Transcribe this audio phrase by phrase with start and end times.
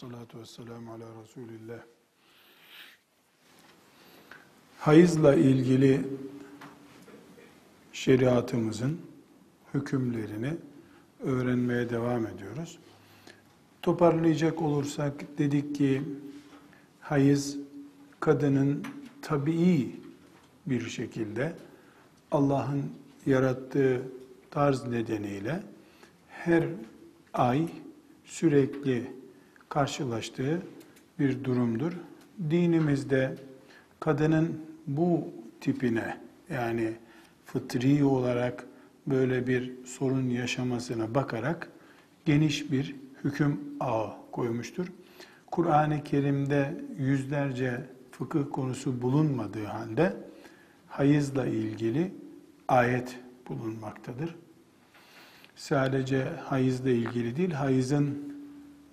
[0.00, 1.78] Salatu ve selamu ala Resulillah.
[4.78, 6.04] Hayızla ilgili
[7.92, 9.00] şeriatımızın
[9.74, 10.56] hükümlerini
[11.20, 12.78] öğrenmeye devam ediyoruz.
[13.82, 16.02] Toparlayacak olursak dedik ki
[17.00, 17.56] hayız
[18.20, 18.84] kadının
[19.22, 20.00] tabii
[20.66, 21.56] bir şekilde
[22.30, 22.92] Allah'ın
[23.26, 24.02] yarattığı
[24.50, 25.62] tarz nedeniyle
[26.28, 26.68] her
[27.34, 27.68] ay
[28.24, 29.17] sürekli
[29.68, 30.62] karşılaştığı
[31.18, 31.92] bir durumdur.
[32.50, 33.34] Dinimizde
[34.00, 35.28] kadının bu
[35.60, 36.16] tipine
[36.50, 36.92] yani
[37.44, 38.66] fıtri olarak
[39.06, 41.70] böyle bir sorun yaşamasına bakarak
[42.24, 44.86] geniş bir hüküm ağı koymuştur.
[45.50, 50.16] Kur'an-ı Kerim'de yüzlerce fıkıh konusu bulunmadığı halde
[50.88, 52.12] hayızla ilgili
[52.68, 54.34] ayet bulunmaktadır
[55.58, 58.37] sadece hayızla ilgili değil, hayızın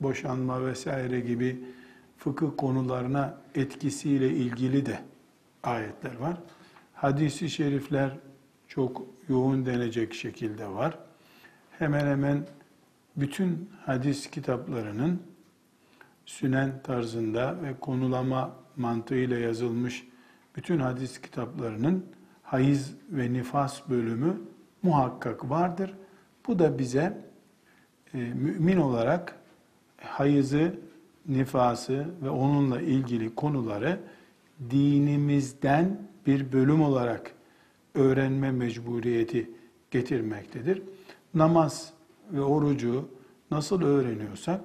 [0.02, 1.64] boşanma vesaire gibi
[2.18, 5.00] fıkıh konularına etkisiyle ilgili de
[5.64, 6.38] ayetler var.
[6.94, 8.18] Hadisi şerifler
[8.68, 10.98] çok yoğun denecek şekilde var.
[11.80, 12.48] Hemen hemen
[13.16, 15.22] bütün hadis kitaplarının
[16.26, 20.08] sünen tarzında ve konulama mantığıyla yazılmış
[20.56, 22.06] bütün hadis kitaplarının
[22.44, 24.42] hayız ve nifas bölümü
[24.84, 25.94] muhakkak vardır.
[26.48, 27.18] Bu da bize
[28.14, 29.36] e, mümin olarak
[30.02, 30.80] hayızı,
[31.28, 34.00] nifası ve onunla ilgili konuları
[34.70, 37.32] dinimizden bir bölüm olarak
[37.94, 39.50] öğrenme mecburiyeti
[39.92, 40.82] getirmektedir.
[41.34, 41.94] Namaz
[42.32, 43.10] ve orucu
[43.52, 44.62] nasıl öğreniyorsak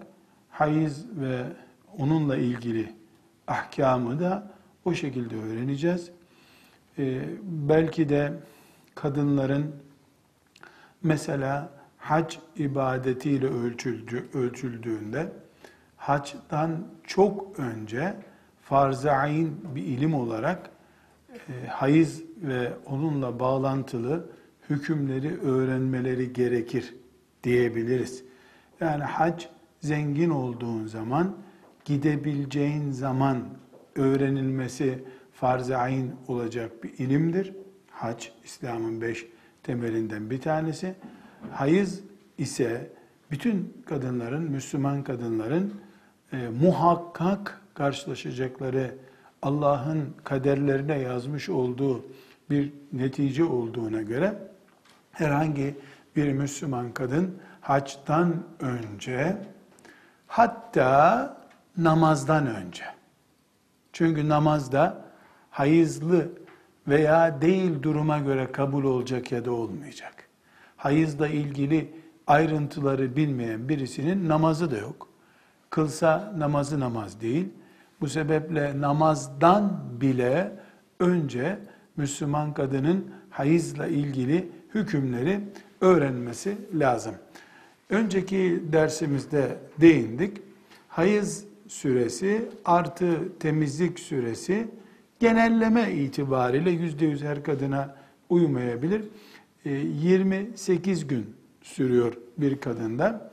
[0.51, 1.43] hayız ve
[1.99, 2.93] onunla ilgili
[3.47, 4.53] ahkamı da
[4.85, 6.11] o şekilde öğreneceğiz.
[6.99, 8.33] Ee, belki de
[8.95, 9.75] kadınların
[11.03, 15.33] Mesela hac ibadetiyle ölçüldü, ölçüldüğünde
[15.97, 18.17] hacdan çok önce
[18.63, 20.71] farz-ı ayn bir ilim olarak
[21.31, 24.31] e, hayız ve onunla bağlantılı
[24.71, 26.95] hükümleri öğrenmeleri gerekir
[27.45, 28.25] diyebiliriz.
[28.81, 29.45] Yani hac
[29.81, 31.37] zengin olduğun zaman
[31.85, 33.45] gidebileceğin zaman
[33.97, 37.53] öğrenilmesi farz-ı ayn olacak bir ilimdir.
[37.91, 39.27] Hac İslam'ın beş
[39.63, 40.95] temelinden bir tanesi.
[41.53, 42.01] Hayız
[42.39, 42.91] ise
[43.31, 45.75] bütün kadınların, Müslüman kadınların
[46.33, 48.95] e, muhakkak karşılaşacakları
[49.43, 52.05] Allah'ın kaderlerine yazmış olduğu
[52.51, 54.35] bir netice olduğuna göre
[55.13, 55.77] herhangi
[56.17, 59.37] bir Müslüman kadın haçtan önce
[60.27, 61.37] hatta
[61.77, 62.85] namazdan önce
[63.93, 65.05] çünkü namazda
[65.51, 66.29] hayızlı
[66.89, 70.20] veya değil duruma göre kabul olacak ya da olmayacak.
[70.81, 71.91] Hayızla ilgili
[72.27, 75.09] ayrıntıları bilmeyen birisinin namazı da yok.
[75.71, 77.49] Kılsa namazı namaz değil.
[78.01, 80.53] Bu sebeple namazdan bile
[81.01, 81.59] önce
[81.97, 85.41] Müslüman kadının hayızla ilgili hükümleri
[85.81, 87.15] öğrenmesi lazım.
[87.91, 90.37] Önceki dersimizde değindik.
[90.89, 94.69] Hayız süresi artı temizlik süresi
[95.19, 97.95] genelleme itibariyle yüzde yüz her kadına
[98.29, 99.03] uymayabilir.
[99.65, 103.33] 28 e, gün sürüyor bir kadında.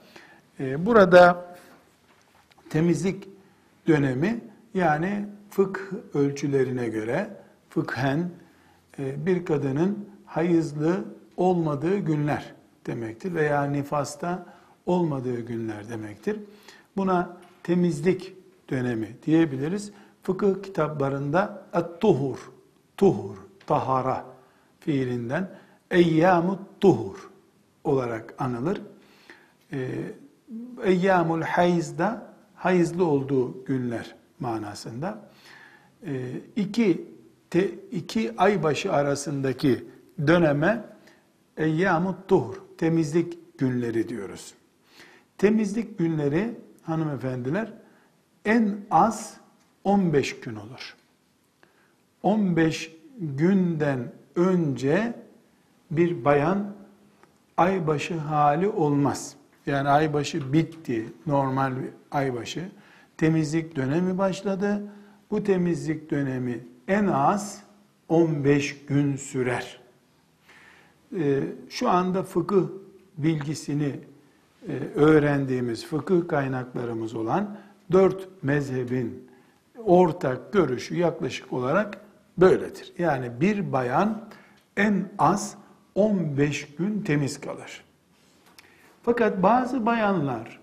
[0.60, 1.56] E, burada
[2.70, 3.28] temizlik
[3.88, 4.42] dönemi
[4.74, 5.80] yani fıkh
[6.14, 7.30] ölçülerine göre
[7.70, 8.30] fıkhen
[9.00, 11.06] e, bir kadının hayızlı
[11.38, 12.54] olmadığı günler
[12.86, 14.46] demektir veya nifasta
[14.86, 16.40] olmadığı günler demektir.
[16.98, 18.34] Buna temizlik
[18.70, 19.92] dönemi diyebiliriz
[20.24, 22.52] fıkıh kitaplarında et-tuhur,
[22.98, 23.38] tuhur,
[23.68, 24.26] tahara
[24.80, 25.50] fiilinden
[25.92, 27.30] eyyamut tuhur
[27.84, 28.82] olarak anılır.
[29.74, 29.88] Ee,
[30.84, 35.30] eyyamul hayz da hayızlı olduğu günler manasında.
[36.06, 37.08] Ee, iki,
[37.50, 39.88] te, iki ay başı arasındaki
[40.28, 40.84] döneme
[41.58, 44.54] eyyamut tuhur, temizlik günleri diyoruz.
[45.38, 47.74] Temizlik günleri hanımefendiler
[48.46, 49.38] en az
[49.84, 50.96] 15 gün olur.
[52.24, 55.14] 15 günden önce
[55.92, 56.74] bir bayan
[57.58, 59.36] aybaşı hali olmaz.
[59.66, 62.70] Yani aybaşı bitti, normal bir aybaşı.
[63.18, 64.84] Temizlik dönemi başladı.
[65.32, 67.62] Bu temizlik dönemi en az
[68.10, 69.80] 15 gün sürer.
[71.18, 72.64] Ee, şu anda fıkıh
[73.18, 74.00] bilgisini
[74.68, 77.58] e, öğrendiğimiz fıkıh kaynaklarımız olan
[77.92, 79.30] dört mezhebin
[79.78, 82.02] ortak görüşü yaklaşık olarak
[82.38, 82.94] böyledir.
[82.98, 84.30] Yani bir bayan
[84.78, 85.58] en az
[85.98, 87.84] 15 gün temiz kalır.
[89.04, 90.60] Fakat bazı bayanlar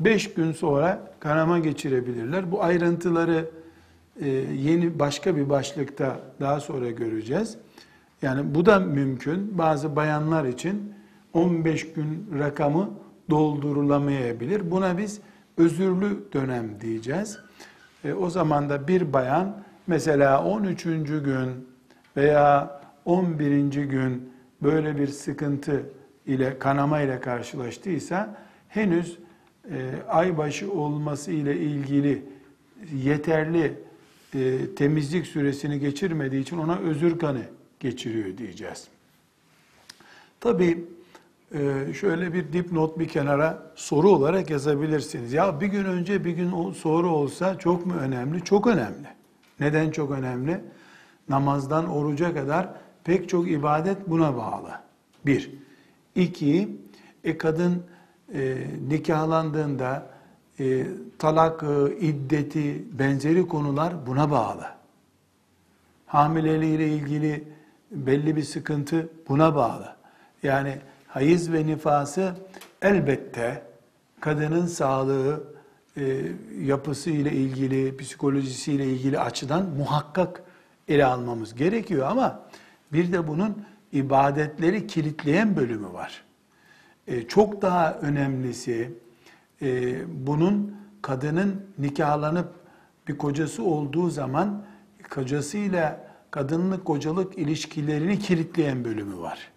[0.00, 2.52] 5 gün sonra kanama geçirebilirler.
[2.52, 3.50] Bu ayrıntıları
[4.20, 7.56] e, yeni başka bir başlıkta daha sonra göreceğiz.
[8.22, 9.58] Yani bu da mümkün.
[9.58, 10.94] Bazı bayanlar için
[11.32, 12.90] 15 gün rakamı
[13.30, 14.70] doldurulamayabilir.
[14.70, 15.20] Buna biz
[15.58, 17.38] özürlü dönem diyeceğiz.
[18.04, 20.82] E, o zaman da bir bayan mesela 13.
[20.84, 21.68] gün
[22.16, 23.72] veya 11.
[23.72, 24.32] gün
[24.62, 25.90] böyle bir sıkıntı
[26.26, 28.36] ile kanama ile karşılaştıysa
[28.68, 29.18] henüz
[29.70, 32.22] e, aybaşı olması ile ilgili
[32.94, 33.74] yeterli
[34.34, 37.42] e, temizlik süresini geçirmediği için ona özür kanı
[37.80, 38.88] geçiriyor diyeceğiz.
[40.40, 40.84] Tabi
[41.54, 45.32] e, şöyle bir dipnot bir kenara soru olarak yazabilirsiniz.
[45.32, 48.44] Ya bir gün önce bir gün sonra olsa çok mu önemli?
[48.44, 49.08] Çok önemli.
[49.60, 50.60] Neden çok önemli?
[51.28, 54.70] Namazdan oruca kadar pek çok ibadet buna bağlı.
[55.26, 55.50] Bir.
[56.14, 56.76] İki,
[57.24, 57.82] e, kadın
[58.34, 58.56] e,
[58.88, 60.06] nikahlandığında
[60.60, 60.86] e,
[61.18, 64.66] talak, e, iddeti, benzeri konular buna bağlı.
[66.06, 67.44] Hamileliğiyle ilgili
[67.90, 69.96] belli bir sıkıntı buna bağlı.
[70.42, 70.78] Yani
[71.08, 72.34] hayız ve nifası
[72.82, 73.62] elbette
[74.20, 75.44] kadının sağlığı,
[75.96, 76.22] e,
[76.60, 80.42] yapısı ile ilgili, psikolojisi ile ilgili açıdan muhakkak
[80.88, 82.46] ele almamız gerekiyor ama
[82.96, 86.24] bir de bunun ibadetleri kilitleyen bölümü var.
[87.06, 88.92] E, çok daha önemlisi
[89.62, 89.94] e,
[90.26, 92.54] bunun kadının nikahlanıp
[93.08, 94.64] bir kocası olduğu zaman
[95.10, 99.52] kocasıyla kadınlık kocalık ilişkilerini kilitleyen bölümü var.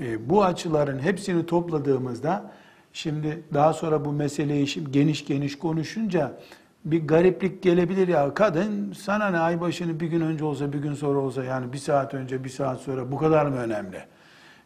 [0.00, 2.52] E, bu açıların hepsini topladığımızda
[2.92, 6.38] şimdi daha sonra bu meseleyi şimdi geniş geniş konuşunca
[6.84, 10.94] bir gariplik gelebilir ya kadın sana ne ay başını bir gün önce olsa bir gün
[10.94, 14.04] sonra olsa yani bir saat önce bir saat sonra bu kadar mı önemli?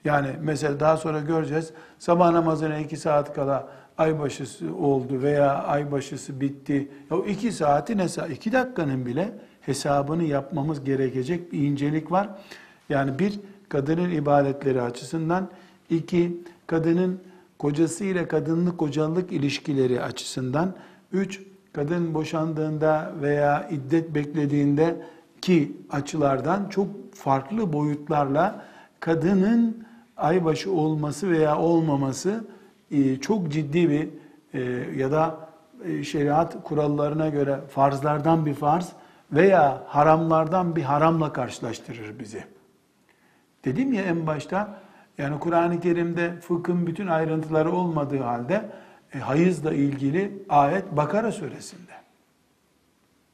[0.04, 3.68] Yani mesela daha sonra göreceğiz sabah namazına iki saat kala
[3.98, 6.88] aybaşısı oldu veya aybaşısı bitti.
[7.10, 12.28] Ya iki saati ne iki dakikanın bile hesabını yapmamız gerekecek bir incelik var.
[12.88, 15.50] Yani bir kadının ibadetleri açısından,
[15.90, 17.20] iki kadının
[17.58, 20.74] kocası ile kadınlık kocalık ilişkileri açısından,
[21.12, 21.40] üç
[21.76, 24.96] kadın boşandığında veya iddet beklediğinde
[25.42, 28.64] ki açılardan çok farklı boyutlarla
[29.00, 29.86] kadının
[30.16, 32.44] aybaşı olması veya olmaması
[32.90, 34.08] e, çok ciddi bir
[34.54, 34.60] e,
[34.96, 35.36] ya da
[35.84, 38.92] e, şeriat kurallarına göre farzlardan bir farz
[39.32, 42.44] veya haramlardan bir haramla karşılaştırır bizi.
[43.64, 44.78] Dedim ya en başta
[45.18, 48.70] yani Kur'an-ı Kerim'de fıkhın bütün ayrıntıları olmadığı halde
[49.14, 51.92] e, hayızla ilgili ayet Bakara suresinde.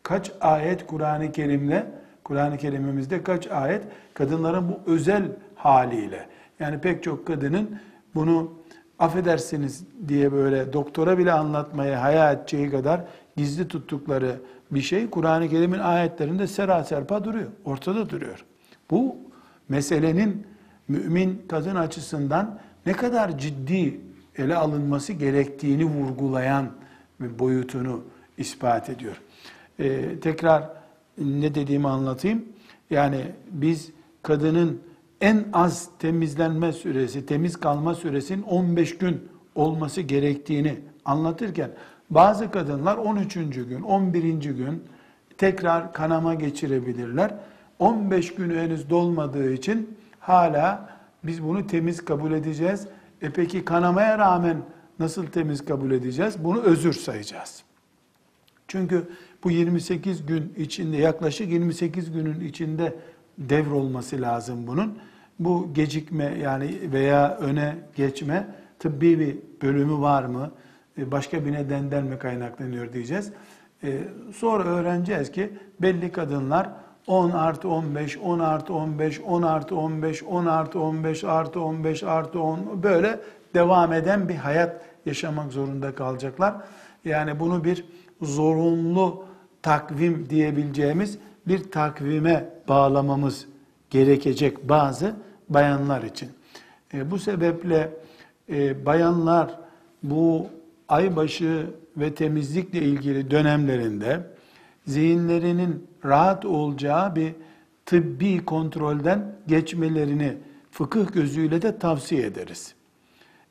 [0.02, 1.84] Kaç ayet Kur'an-ı Kerim'le
[2.24, 3.82] Kur'an-ı Kerim'imizde kaç ayet
[4.14, 5.22] kadınların bu özel
[5.54, 6.26] haliyle
[6.60, 7.80] yani pek çok kadının
[8.14, 8.52] bunu
[8.98, 13.00] affedersiniz diye böyle doktora bile anlatmaya hayal edeceği kadar
[13.36, 14.36] gizli tuttukları
[14.70, 17.50] bir şey Kur'an-ı Kerim'in ayetlerinde seraserpa duruyor.
[17.64, 18.44] Ortada duruyor.
[18.90, 19.16] Bu
[19.68, 20.46] meselenin
[20.88, 24.00] mümin kadın açısından ne kadar ciddi
[24.38, 26.66] ele alınması gerektiğini vurgulayan
[27.20, 28.02] bir boyutunu
[28.38, 29.20] ispat ediyor.
[29.78, 30.70] Ee, tekrar
[31.18, 32.44] ne dediğimi anlatayım.
[32.90, 33.90] Yani biz
[34.22, 34.80] kadının
[35.20, 41.70] en az temizlenme süresi, temiz kalma süresinin 15 gün olması gerektiğini anlatırken
[42.10, 43.34] bazı kadınlar 13.
[43.34, 44.34] gün, 11.
[44.34, 44.84] gün
[45.38, 47.34] tekrar kanama geçirebilirler.
[47.78, 50.88] 15 günü henüz dolmadığı için hala
[51.24, 52.86] biz bunu temiz kabul edeceğiz.
[53.22, 54.56] E peki kanamaya rağmen
[54.98, 56.44] nasıl temiz kabul edeceğiz?
[56.44, 57.62] Bunu özür sayacağız.
[58.68, 59.08] Çünkü
[59.44, 62.94] bu 28 gün içinde yaklaşık 28 günün içinde
[63.38, 64.98] devrolması lazım bunun
[65.38, 68.46] bu gecikme yani veya öne geçme
[68.78, 70.50] tıbbi bir bölümü var mı?
[70.98, 73.32] E, başka bir nedenden mi kaynaklanıyor diyeceğiz.
[73.84, 73.98] E,
[74.34, 75.52] sonra öğreneceğiz ki
[75.82, 76.70] belli kadınlar
[77.06, 82.40] 10 artı 15, 10 artı 15, 10 artı 15, 10 artı 15 artı 15 artı
[82.40, 83.20] 10 böyle
[83.54, 86.54] devam eden bir hayat yaşamak zorunda kalacaklar.
[87.04, 87.84] Yani bunu bir
[88.22, 89.24] zorunlu
[89.62, 93.46] takvim diyebileceğimiz bir takvime bağlamamız
[93.90, 95.14] gerekecek bazı
[95.48, 96.30] bayanlar için.
[96.94, 97.90] E, bu sebeple
[98.48, 99.58] e, bayanlar
[100.02, 100.46] bu
[100.88, 101.66] aybaşı
[101.96, 104.20] ve temizlikle ilgili dönemlerinde
[104.86, 107.34] zihinlerinin rahat olacağı bir
[107.86, 110.36] tıbbi kontrolden geçmelerini
[110.70, 112.74] fıkıh gözüyle de tavsiye ederiz.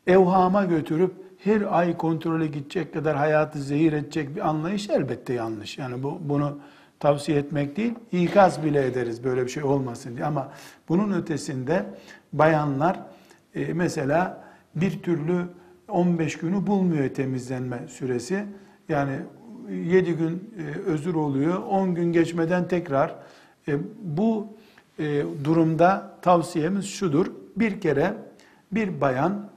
[0.08, 5.78] Evhama götürüp her ay kontrole gidecek kadar hayatı zehir edecek bir anlayış elbette yanlış.
[5.78, 6.60] Yani bu bunu
[7.00, 10.26] tavsiye etmek değil, ikaz bile ederiz böyle bir şey olmasın diye.
[10.26, 10.52] Ama
[10.90, 11.86] bunun ötesinde
[12.34, 13.00] bayanlar
[13.56, 14.44] e, mesela
[14.76, 15.46] bir türlü
[15.88, 18.46] 15 günü bulmuyor temizlenme süresi.
[18.90, 19.16] Yani
[19.72, 21.64] 7 gün e, özür oluyor.
[21.64, 23.16] 10 gün geçmeden tekrar
[23.68, 24.48] e, bu
[25.00, 27.28] e, durumda tavsiyemiz şudur.
[27.56, 28.14] Bir kere
[28.72, 29.52] bir bayan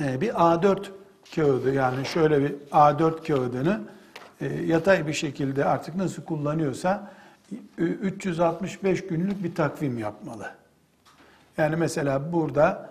[0.00, 0.84] bir A4
[1.34, 3.80] kağıdı yani şöyle bir A4 kağıdını
[4.66, 7.12] yatay bir şekilde artık nasıl kullanıyorsa
[7.78, 10.50] 365 günlük bir takvim yapmalı.
[11.58, 12.90] Yani mesela burada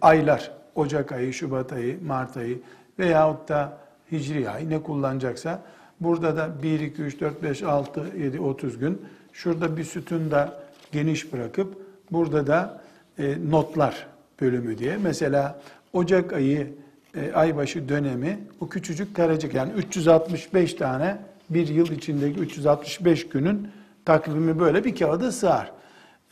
[0.00, 2.58] aylar, Ocak ayı, Şubat ayı, Mart ayı
[2.98, 3.83] veyahut da
[4.18, 5.62] Hicri ay ne kullanacaksa
[6.00, 9.02] burada da 1, 2, 3, 4, 5, 6, 7, 30 gün.
[9.32, 11.76] Şurada bir sütun da geniş bırakıp
[12.12, 12.80] burada da
[13.18, 14.06] e, notlar
[14.40, 14.96] bölümü diye.
[14.96, 15.60] Mesela
[15.92, 16.72] Ocak ayı
[17.16, 21.18] e, aybaşı dönemi o küçücük karecik yani 365 tane
[21.50, 23.68] bir yıl içindeki 365 günün
[24.04, 25.72] takvimi böyle bir kağıda sığar.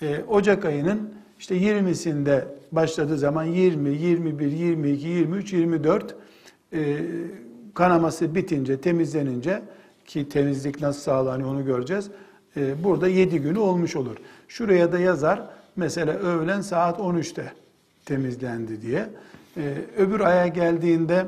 [0.03, 6.15] E, Ocak ayının işte 20'sinde başladığı zaman 20, 21, 22, 23, 24
[6.73, 6.99] e,
[7.75, 9.63] kanaması bitince, temizlenince
[10.07, 12.11] ki temizlik nasıl sağlanıyor onu göreceğiz.
[12.57, 14.17] E, burada 7 günü olmuş olur.
[14.49, 15.43] Şuraya da yazar
[15.77, 17.53] mesela öğlen saat 13'te
[18.05, 19.09] temizlendi diye.
[19.57, 21.27] E, öbür aya geldiğinde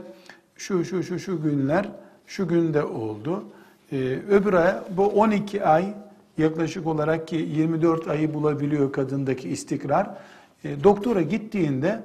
[0.56, 1.88] şu şu şu şu günler
[2.26, 3.44] şu günde oldu.
[3.92, 3.96] E,
[4.30, 5.94] öbür aya bu 12 ay
[6.38, 10.10] yaklaşık olarak ki 24 ayı bulabiliyor kadındaki istikrar.
[10.64, 12.00] E, doktora gittiğinde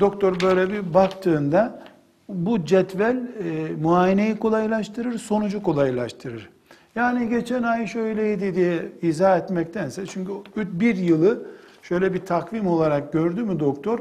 [0.00, 1.82] doktor böyle bir baktığında
[2.28, 6.50] bu cetvel e, muayeneyi kolaylaştırır, sonucu kolaylaştırır.
[6.94, 11.46] Yani geçen ay şöyleydi diye izah etmektense çünkü bir yılı
[11.82, 13.98] şöyle bir takvim olarak gördü mü doktor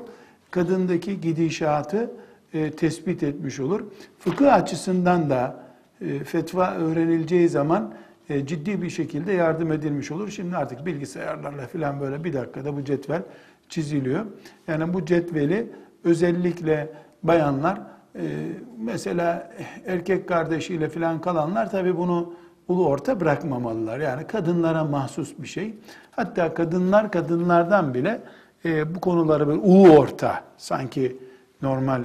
[0.52, 2.12] kadındaki gidişatı
[2.54, 3.84] e, tespit etmiş olur.
[4.20, 5.64] Fıkıh açısından da
[6.02, 7.94] e, fetva öğrenileceği zaman
[8.30, 10.30] e, ciddi bir şekilde yardım edilmiş olur.
[10.30, 13.22] Şimdi artık bilgisayarlarla falan böyle bir dakikada bu cetvel
[13.70, 14.26] çiziliyor.
[14.68, 15.68] Yani bu cetveli
[16.04, 16.90] özellikle
[17.24, 17.80] bayanlar
[18.18, 18.24] e,
[18.78, 19.52] mesela
[19.86, 22.34] erkek kardeşiyle falan kalanlar tabi bunu
[22.68, 24.00] ulu orta bırakmamalılar.
[24.00, 25.74] Yani kadınlara mahsus bir şey.
[26.12, 28.22] Hatta kadınlar kadınlardan bile
[28.66, 31.18] e, bu konuları böyle ulu orta sanki
[31.62, 32.04] normal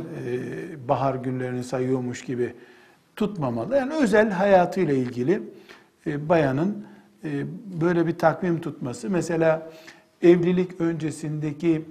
[0.89, 2.55] bahar günlerini sayıyormuş gibi
[3.17, 3.77] tutmamalı.
[3.77, 5.43] Yani özel hayatıyla ilgili
[6.07, 6.87] e, bayanın
[7.25, 7.45] e,
[7.81, 9.11] böyle bir takvim tutması.
[9.11, 9.71] Mesela
[10.23, 11.85] evlilik öncesindeki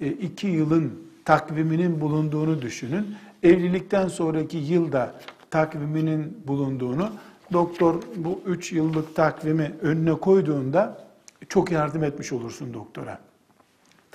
[0.00, 0.92] e, iki yılın
[1.24, 3.06] takviminin bulunduğunu düşünün.
[3.42, 5.14] Evlilikten sonraki yılda
[5.50, 7.10] takviminin bulunduğunu
[7.52, 11.08] doktor bu üç yıllık takvimi önüne koyduğunda
[11.48, 13.18] çok yardım etmiş olursun doktora.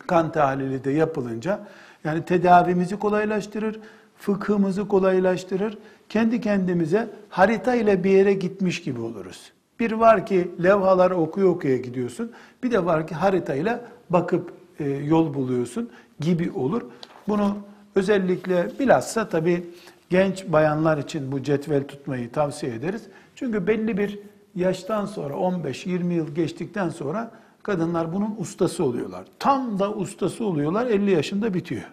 [0.08, 1.68] Kan tahlili de yapılınca
[2.03, 3.80] yani tedavimizi kolaylaştırır,
[4.18, 5.77] fıkhımızı kolaylaştırır.
[6.10, 9.51] Kendi kendimize harita ile bir yere gitmiş gibi oluruz.
[9.80, 12.32] Bir var ki levhalar okuya okuya gidiyorsun.
[12.63, 15.89] Bir de var ki haritayla bakıp e, yol buluyorsun
[16.20, 16.82] gibi olur.
[17.27, 17.58] Bunu
[17.96, 19.66] özellikle bilhassa tabii
[20.10, 23.04] genç bayanlar için bu cetvel tutmayı tavsiye ederiz.
[23.36, 24.20] Çünkü belli bir
[24.56, 27.32] yaştan sonra 15-20 yıl geçtikten sonra
[27.64, 29.24] kadınlar bunun ustası oluyorlar.
[29.40, 31.84] Tam da ustası oluyorlar 50 yaşında bitiyor.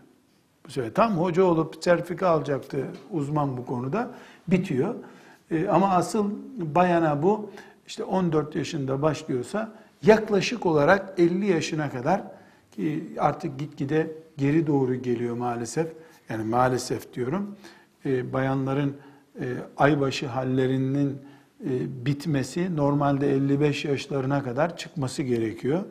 [0.67, 4.11] Bu sefer tam hoca olup sertifika alacaktı uzman bu konuda.
[4.49, 4.95] Bitiyor.
[5.51, 7.51] E, ama asıl bayana bu
[7.87, 12.23] işte 14 yaşında başlıyorsa yaklaşık olarak 50 yaşına kadar
[12.77, 15.87] ki artık gitgide geri doğru geliyor maalesef.
[16.29, 17.57] Yani maalesef diyorum.
[18.07, 18.97] E, bayanların
[19.41, 19.45] e,
[19.77, 21.19] aybaşı hallerinin
[21.65, 21.71] e,
[22.07, 25.85] bitmesi normalde 55 yaşlarına kadar çıkması gerekiyor.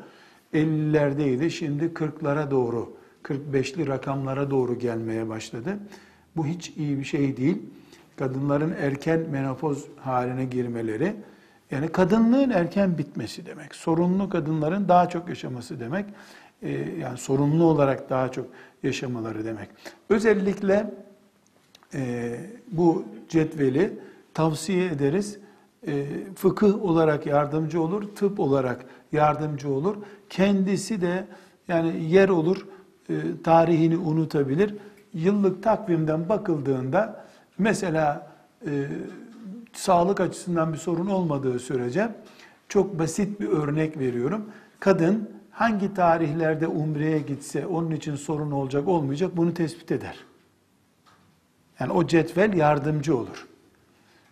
[0.54, 5.78] 50'lerdeydi şimdi 40'lara doğru 45'li rakamlara doğru gelmeye başladı.
[6.36, 7.58] Bu hiç iyi bir şey değil.
[8.16, 11.16] Kadınların erken menopoz haline girmeleri,
[11.72, 13.76] yani kadınlığın erken bitmesi demek.
[13.76, 16.06] Sorunlu kadınların daha çok yaşaması demek.
[16.64, 16.70] Ee,
[17.02, 18.46] yani sorunlu olarak daha çok
[18.84, 19.70] yaşamaları demek.
[20.10, 20.94] Özellikle
[21.94, 22.36] e,
[22.72, 24.00] bu cetveli
[24.34, 25.40] tavsiye ederiz.
[25.88, 29.96] E, fıkıh olarak yardımcı olur, tıp olarak yardımcı olur.
[30.30, 31.26] Kendisi de
[31.68, 32.68] yani yer olur
[33.10, 33.14] e,
[33.44, 34.76] tarihini unutabilir.
[35.14, 37.26] Yıllık takvimden bakıldığında
[37.58, 38.32] mesela
[38.66, 38.72] e,
[39.74, 42.10] sağlık açısından bir sorun olmadığı sürece
[42.70, 44.46] çok basit bir örnek veriyorum.
[44.80, 50.16] Kadın hangi tarihlerde umreye gitse onun için sorun olacak olmayacak bunu tespit eder.
[51.80, 53.48] Yani o cetvel yardımcı olur.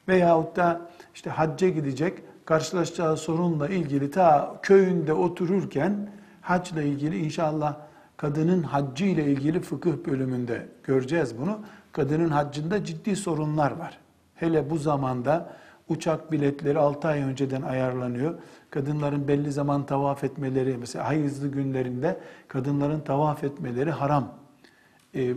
[0.08, 0.82] Veyahut da
[1.16, 6.10] işte hacca gidecek karşılaşacağı sorunla ilgili ta köyünde otururken
[6.42, 7.76] hacla ilgili inşallah
[8.18, 11.60] kadının haccı ile ilgili fıkıh bölümünde göreceğiz bunu.
[11.92, 13.98] Kadının haccında ciddi sorunlar var.
[14.36, 15.54] Hele bu zamanda
[15.89, 18.36] uçak biletleri 6 ay önceden ayarlanıyor.
[18.70, 24.34] Kadınların belli zaman tavaf etmeleri, mesela hayızlı günlerinde kadınların tavaf etmeleri haram.
[25.15, 25.34] e,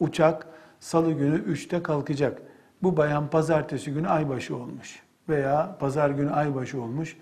[0.00, 0.46] uçak
[0.80, 2.42] salı günü 3'te kalkacak.
[2.82, 7.16] Bu bayan pazartesi günü aybaşı olmuş veya pazar günü aybaşı olmuş.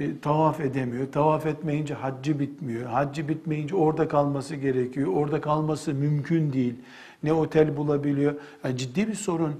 [0.00, 1.12] E, tavaf edemiyor.
[1.12, 2.86] Tavaf etmeyince haccı bitmiyor.
[2.86, 5.12] Haccı bitmeyince orada kalması gerekiyor.
[5.14, 6.74] Orada kalması mümkün değil.
[7.22, 8.34] Ne otel bulabiliyor.
[8.64, 9.54] Yani ciddi bir sorun.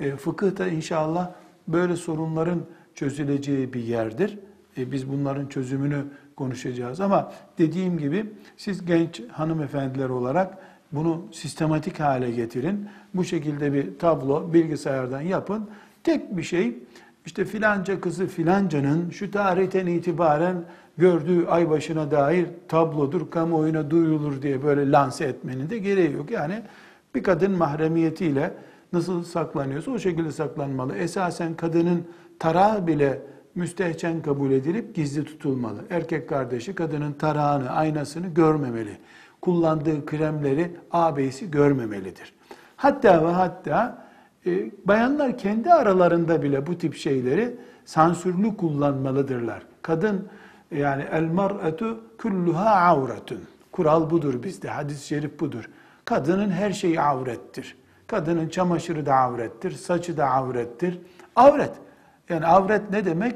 [0.00, 1.30] E, fıkıhta inşallah
[1.68, 2.60] böyle sorunların
[2.94, 4.38] çözüleceği bir yerdir.
[4.76, 6.04] E, biz bunların çözümünü
[6.36, 8.26] konuşacağız ama dediğim gibi
[8.56, 10.58] siz genç hanımefendiler olarak
[10.92, 12.88] bunu sistematik hale getirin.
[13.14, 15.68] Bu şekilde bir tablo bilgisayardan yapın.
[16.04, 16.76] Tek bir şey
[17.26, 20.64] işte filanca kızı filancanın şu tarihten itibaren
[20.98, 26.30] gördüğü ay başına dair tablodur, kamuoyuna duyulur diye böyle lanse etmenin de gereği yok.
[26.30, 26.62] Yani
[27.14, 28.54] bir kadın mahremiyetiyle
[28.92, 30.96] nasıl saklanıyorsa o şekilde saklanmalı.
[30.96, 32.04] Esasen kadının
[32.38, 33.22] tarağı bile
[33.54, 35.78] müstehcen kabul edilip gizli tutulmalı.
[35.90, 38.98] Erkek kardeşi kadının tarağını, aynasını görmemeli.
[39.40, 42.32] Kullandığı kremleri ağabeyisi görmemelidir.
[42.76, 44.06] Hatta ve hatta
[44.46, 49.62] e, bayanlar kendi aralarında bile bu tip şeyleri sansürlü kullanmalıdırlar.
[49.82, 50.28] Kadın
[50.70, 53.40] yani el mar'atu kulluha avretun.
[53.72, 54.68] Kural budur bizde.
[54.68, 55.70] Hadis-i şerif budur.
[56.04, 57.76] Kadının her şeyi avrettir.
[58.12, 60.98] Kadının çamaşırı da avrettir, saçı da avrettir.
[61.36, 61.70] Avret.
[62.28, 63.34] Yani avret ne demek?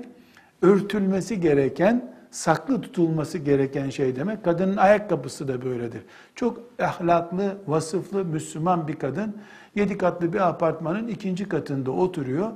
[0.62, 4.44] Örtülmesi gereken, saklı tutulması gereken şey demek.
[4.44, 6.02] Kadının ayakkabısı da böyledir.
[6.34, 9.36] Çok ahlaklı, vasıflı, Müslüman bir kadın
[9.74, 12.50] yedi katlı bir apartmanın ikinci katında oturuyor.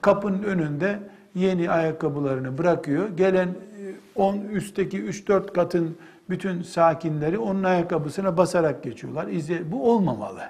[0.00, 0.98] Kapının önünde
[1.34, 3.08] yeni ayakkabılarını bırakıyor.
[3.08, 3.48] Gelen
[4.14, 5.96] 10 e, üstteki 3-4 katın
[6.30, 9.28] bütün sakinleri onun ayakkabısına basarak geçiyorlar.
[9.28, 10.42] İzle, bu olmamalı.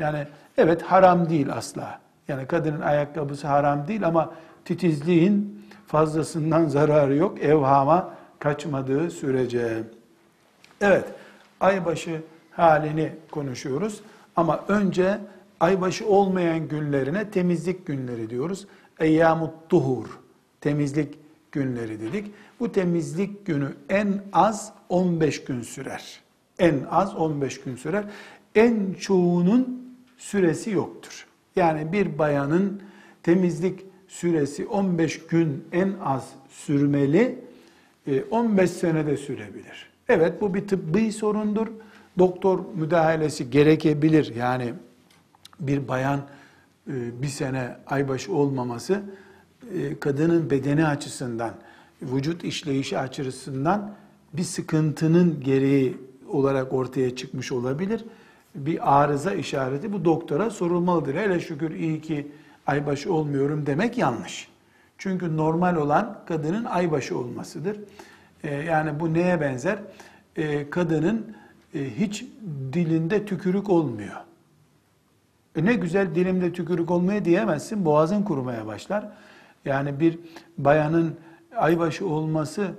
[0.00, 0.26] Yani
[0.58, 2.00] evet haram değil asla.
[2.28, 4.34] Yani kadının ayakkabısı haram değil ama
[4.64, 7.42] titizliğin fazlasından zararı yok.
[7.42, 9.82] Evhama kaçmadığı sürece.
[10.80, 11.04] Evet,
[11.60, 14.00] aybaşı halini konuşuyoruz.
[14.36, 15.18] Ama önce
[15.60, 18.66] aybaşı olmayan günlerine temizlik günleri diyoruz.
[19.00, 20.06] Eyyamut duhur,
[20.60, 21.18] temizlik
[21.52, 22.30] günleri dedik.
[22.60, 26.20] Bu temizlik günü en az 15 gün sürer.
[26.58, 28.04] En az 15 gün sürer.
[28.54, 29.79] En çoğunun
[30.20, 31.26] süresi yoktur.
[31.56, 32.82] Yani bir bayanın
[33.22, 37.38] temizlik süresi 15 gün en az sürmeli,
[38.30, 39.90] 15 e, senede sürebilir.
[40.08, 41.66] Evet bu bir tıbbi sorundur.
[42.18, 44.34] Doktor müdahalesi gerekebilir.
[44.34, 44.74] Yani
[45.60, 46.20] bir bayan
[46.88, 49.02] e, bir sene aybaşı olmaması
[49.74, 51.54] e, kadının bedeni açısından,
[52.02, 53.94] vücut işleyişi açısından
[54.32, 55.96] bir sıkıntının gereği
[56.28, 58.04] olarak ortaya çıkmış olabilir.
[58.54, 61.14] Bir arıza işareti bu doktora sorulmalıdır.
[61.14, 62.32] Hele şükür iyi ki
[62.66, 64.48] aybaşı olmuyorum demek yanlış.
[64.98, 67.80] Çünkü normal olan kadının aybaşı olmasıdır.
[68.44, 69.78] Ee, yani bu neye benzer?
[70.36, 71.36] Ee, kadının
[71.74, 72.24] e, hiç
[72.72, 74.16] dilinde tükürük olmuyor.
[75.56, 79.08] E ne güzel dilimde tükürük olmaya diyemezsin, boğazın kurumaya başlar.
[79.64, 80.18] Yani bir
[80.58, 81.16] bayanın
[81.56, 82.70] aybaşı olması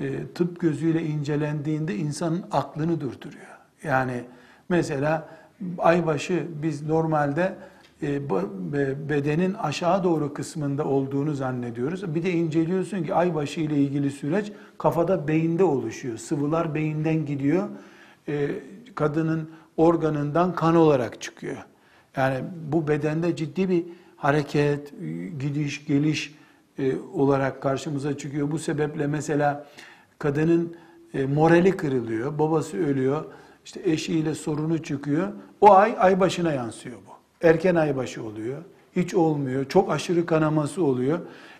[0.00, 3.58] e, tıp gözüyle incelendiğinde insanın aklını durduruyor.
[3.82, 4.24] Yani
[4.72, 5.28] mesela
[5.78, 7.54] aybaşı biz normalde
[8.02, 8.30] e,
[9.08, 12.14] bedenin aşağı doğru kısmında olduğunu zannediyoruz.
[12.14, 16.18] Bir de inceliyorsun ki aybaşı ile ilgili süreç kafada beyinde oluşuyor.
[16.18, 17.68] Sıvılar beyinden gidiyor.
[18.28, 18.50] E,
[18.94, 21.56] kadının organından kan olarak çıkıyor.
[22.16, 23.84] Yani bu bedende ciddi bir
[24.16, 24.92] hareket,
[25.40, 26.34] gidiş, geliş
[26.78, 28.50] e, olarak karşımıza çıkıyor.
[28.50, 29.66] Bu sebeple mesela
[30.18, 30.76] kadının
[31.34, 33.24] morali kırılıyor, babası ölüyor,
[33.64, 35.28] işte eşiyle sorunu çıkıyor.
[35.60, 38.62] O ay ay başına yansıyor bu erken aybaşı oluyor.
[38.96, 39.64] Hiç olmuyor.
[39.68, 41.18] Çok aşırı kanaması oluyor.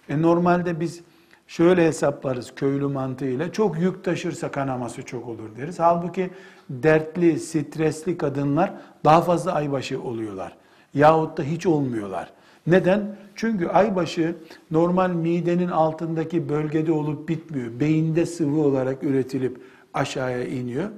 [0.08, 1.00] E normalde biz
[1.46, 3.52] şöyle hesaplarız köylü mantığıyla.
[3.52, 5.78] Çok yük taşırsa kanaması çok olur deriz.
[5.78, 6.30] Halbuki
[6.70, 8.72] dertli, stresli kadınlar
[9.04, 10.56] daha fazla aybaşı oluyorlar.
[10.94, 12.32] Yahut da hiç olmuyorlar.
[12.66, 13.16] Neden?
[13.34, 14.36] Çünkü aybaşı
[14.70, 17.80] normal midenin altındaki bölgede olup bitmiyor.
[17.80, 19.60] Beyinde sıvı olarak üretilip
[19.94, 20.88] aşağıya iniyor.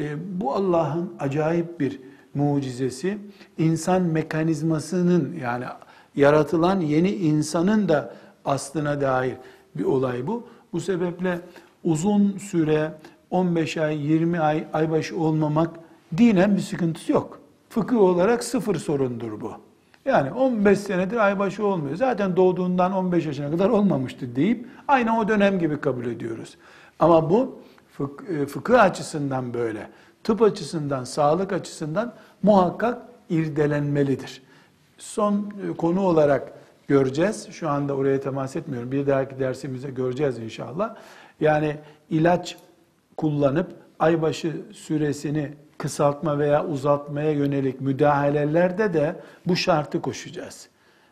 [0.00, 2.00] E, bu Allah'ın acayip bir
[2.34, 3.18] mucizesi
[3.58, 5.64] insan mekanizmasının yani
[6.16, 9.34] yaratılan yeni insanın da aslına dair
[9.74, 10.46] bir olay bu.
[10.72, 11.40] Bu sebeple
[11.84, 12.92] uzun süre
[13.30, 15.70] 15 ay, 20 ay aybaşı olmamak
[16.18, 17.40] dinen bir sıkıntısı yok.
[17.68, 19.52] Fıkıh olarak sıfır sorundur bu.
[20.04, 21.96] Yani 15 senedir aybaşı olmuyor.
[21.96, 26.56] Zaten doğduğundan 15 yaşına kadar olmamıştı deyip aynı o dönem gibi kabul ediyoruz.
[26.98, 27.58] Ama bu
[28.28, 29.90] e, fıkıh açısından böyle
[30.24, 34.42] tıp açısından, sağlık açısından muhakkak irdelenmelidir.
[34.98, 36.52] Son e, konu olarak
[36.88, 37.48] göreceğiz.
[37.50, 38.92] Şu anda oraya temas etmiyorum.
[38.92, 40.96] Bir dahaki dersimizde göreceğiz inşallah.
[41.40, 41.76] Yani
[42.10, 42.56] ilaç
[43.16, 50.68] kullanıp aybaşı süresini kısaltma veya uzatmaya yönelik müdahalelerde de bu şartı koşacağız.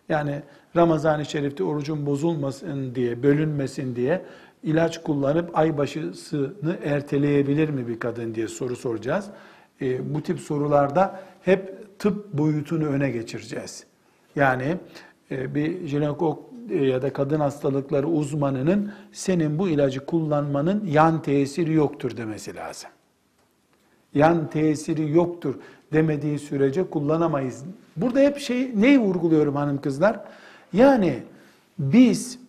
[0.08, 0.42] Yani
[0.76, 4.22] Ramazan-ı Şerif'te orucun bozulmasın diye, bölünmesin diye
[4.66, 9.26] ilaç kullanıp aybaşısını erteleyebilir mi bir kadın diye soru soracağız.
[9.80, 13.84] E, bu tip sorularda hep tıp boyutunu öne geçireceğiz.
[14.36, 14.76] Yani
[15.30, 16.38] e, bir jinekolog
[16.70, 22.90] e, ya da kadın hastalıkları uzmanının senin bu ilacı kullanmanın yan tesiri yoktur demesi lazım.
[24.14, 25.54] Yan tesiri yoktur
[25.92, 27.64] demediği sürece kullanamayız.
[27.96, 30.20] Burada hep şey neyi vurguluyorum hanım kızlar?
[30.72, 31.22] Yani
[31.78, 32.45] biz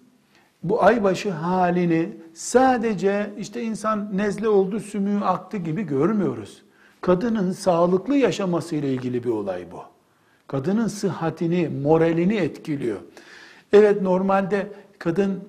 [0.64, 6.64] bu aybaşı halini sadece işte insan nezle oldu, sümüğü aktı gibi görmüyoruz.
[7.02, 9.82] Kadının sağlıklı yaşaması ile ilgili bir olay bu.
[10.48, 12.98] Kadının sıhhatini, moralini etkiliyor.
[13.74, 14.68] Evet normalde
[15.00, 15.44] kadın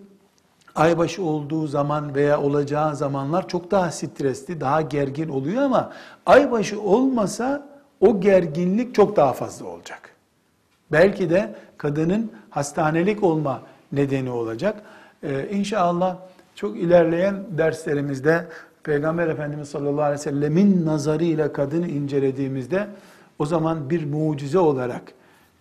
[0.75, 5.92] aybaşı olduğu zaman veya olacağı zamanlar çok daha stresli, daha gergin oluyor ama
[6.27, 7.68] aybaşı olmasa
[8.01, 10.14] o gerginlik çok daha fazla olacak.
[10.92, 14.83] Belki de kadının hastanelik olma nedeni olacak.
[15.22, 16.16] Ee, inşallah
[16.54, 18.48] çok ilerleyen derslerimizde
[18.83, 22.87] Peygamber Efendimiz sallallahu aleyhi ve sellemin nazarıyla kadını incelediğimizde
[23.38, 25.12] o zaman bir mucize olarak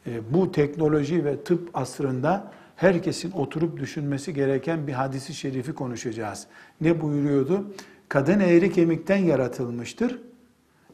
[0.07, 6.47] e, bu teknoloji ve tıp asrında herkesin oturup düşünmesi gereken bir hadisi şerifi konuşacağız.
[6.81, 7.73] Ne buyuruyordu?
[8.09, 10.19] Kadın eğri kemikten yaratılmıştır.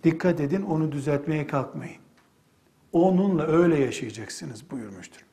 [0.03, 1.97] Dikkat edin onu düzeltmeye kalkmayın.
[2.93, 5.25] Onunla öyle yaşayacaksınız buyurmuştur.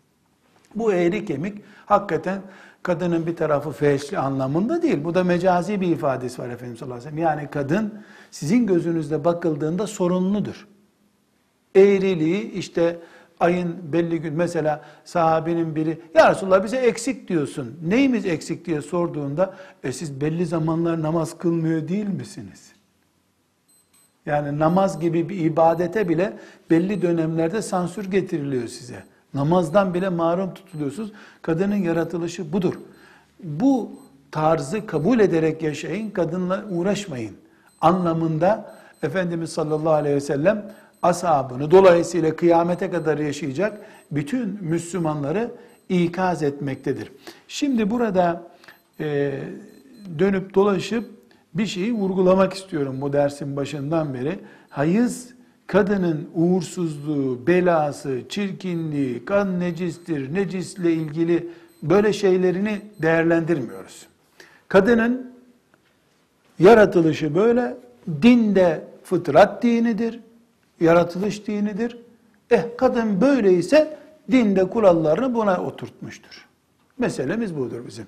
[0.75, 2.43] Bu eğri kemik hakikaten
[2.83, 5.05] kadının bir tarafı feşli anlamında değil.
[5.05, 7.39] Bu da mecazi bir ifadesi var Efendimiz sallallahu aleyhi ve sellem.
[7.39, 7.95] Yani kadın
[8.31, 10.69] sizin gözünüzde bakıldığında sorunludur.
[11.75, 12.99] Eğriliği işte
[13.41, 17.79] ayın belli gün mesela sahabenin biri ya Resulullah bize eksik diyorsun.
[17.83, 22.73] Neyimiz eksik diye sorduğunda e siz belli zamanlar namaz kılmıyor değil misiniz?
[24.27, 26.39] Yani namaz gibi bir ibadete bile
[26.71, 29.05] belli dönemlerde sansür getiriliyor size.
[29.35, 31.13] Namazdan bile mahrum tutuluyorsunuz.
[31.43, 32.75] Kadının yaratılışı budur.
[33.43, 33.91] Bu
[34.31, 37.37] tarzı kabul ederek yaşayın, kadınla uğraşmayın
[37.81, 45.51] anlamında Efendimiz sallallahu aleyhi ve sellem ashabını dolayısıyla kıyamete kadar yaşayacak bütün Müslümanları
[45.89, 47.13] ikaz etmektedir.
[47.49, 48.43] Şimdi burada
[49.01, 49.33] e,
[50.19, 51.11] dönüp dolaşıp
[51.55, 54.39] bir şeyi vurgulamak istiyorum bu dersin başından beri.
[54.71, 55.29] Hayız
[55.71, 61.49] kadının uğursuzluğu, belası, çirkinliği, kan necistir, necisle ilgili
[61.83, 64.07] böyle şeylerini değerlendirmiyoruz.
[64.69, 65.33] Kadının
[66.59, 67.77] yaratılışı böyle,
[68.23, 70.21] dinde fıtrat dinidir,
[70.81, 71.99] yaratılış dinidir.
[72.51, 73.99] Eh kadın böyleyse
[74.31, 76.47] dinde kurallarını buna oturtmuştur.
[76.99, 78.07] Meselemiz budur bizim.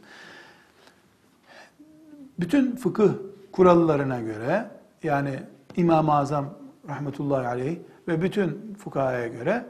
[2.40, 3.10] Bütün fıkıh
[3.52, 4.70] kurallarına göre
[5.02, 5.38] yani
[5.76, 7.76] İmam-ı Azam rahmetullahi aleyh
[8.08, 9.64] ve bütün fukahaya göre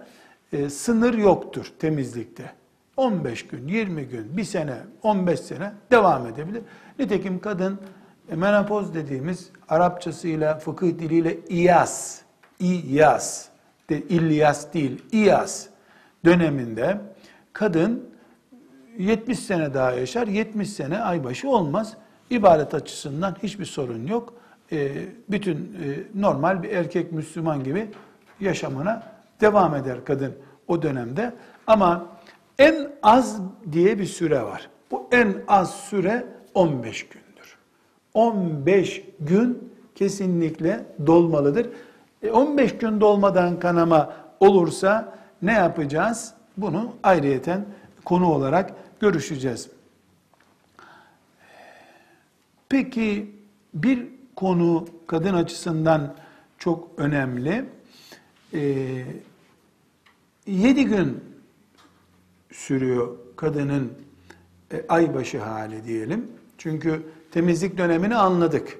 [0.52, 2.52] e, sınır yoktur temizlikte.
[2.96, 6.62] 15 gün, 20 gün, 1 sene, 15 sene devam edebilir.
[6.98, 7.80] Nitekim kadın
[8.30, 12.20] e, menopoz dediğimiz Arapçasıyla, fıkıh diliyle iyas,
[12.60, 13.48] iyas,
[13.90, 15.66] de, İlyas değil, iyas
[16.24, 17.00] döneminde
[17.52, 18.12] kadın
[18.98, 21.96] 70 sene daha yaşar, 70 sene aybaşı olmaz.
[22.30, 24.34] İbadet açısından hiçbir sorun yok.
[24.72, 27.90] E, bütün e, normal bir erkek Müslüman gibi
[28.40, 29.02] yaşamına
[29.40, 30.34] devam eder kadın
[30.68, 31.32] o dönemde.
[31.66, 32.06] Ama
[32.58, 33.40] en az
[33.72, 34.68] diye bir süre var.
[34.90, 37.56] Bu en az süre 15 gündür.
[38.14, 41.68] 15 gün kesinlikle dolmalıdır.
[42.32, 46.34] 15 e, gün dolmadan kanama olursa ne yapacağız?
[46.56, 47.64] Bunu ayrıyeten
[48.04, 49.70] konu olarak görüşeceğiz.
[52.68, 53.30] Peki
[53.74, 54.08] bir
[54.42, 56.14] konu kadın açısından
[56.58, 57.64] çok önemli.
[58.54, 59.04] Ee,
[60.46, 61.24] 7 gün
[62.52, 63.92] sürüyor kadının
[64.72, 66.30] e, aybaşı hali diyelim.
[66.58, 68.78] Çünkü temizlik dönemini anladık.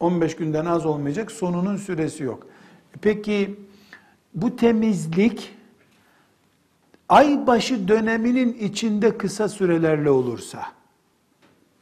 [0.00, 2.46] 15 günden az olmayacak, sonunun süresi yok.
[3.00, 3.60] Peki
[4.34, 5.54] bu temizlik
[7.08, 10.62] aybaşı döneminin içinde kısa sürelerle olursa,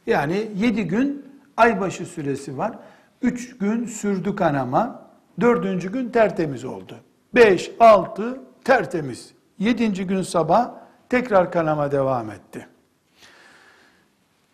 [0.07, 1.25] yani 7 gün
[1.57, 2.79] aybaşı süresi var.
[3.25, 5.09] 3 gün sürdü kanama,
[5.41, 5.93] 4.
[5.93, 6.99] gün tertemiz oldu.
[7.35, 9.33] 5, 6 tertemiz.
[9.59, 10.07] 7.
[10.07, 10.71] gün sabah
[11.09, 12.67] tekrar kanama devam etti.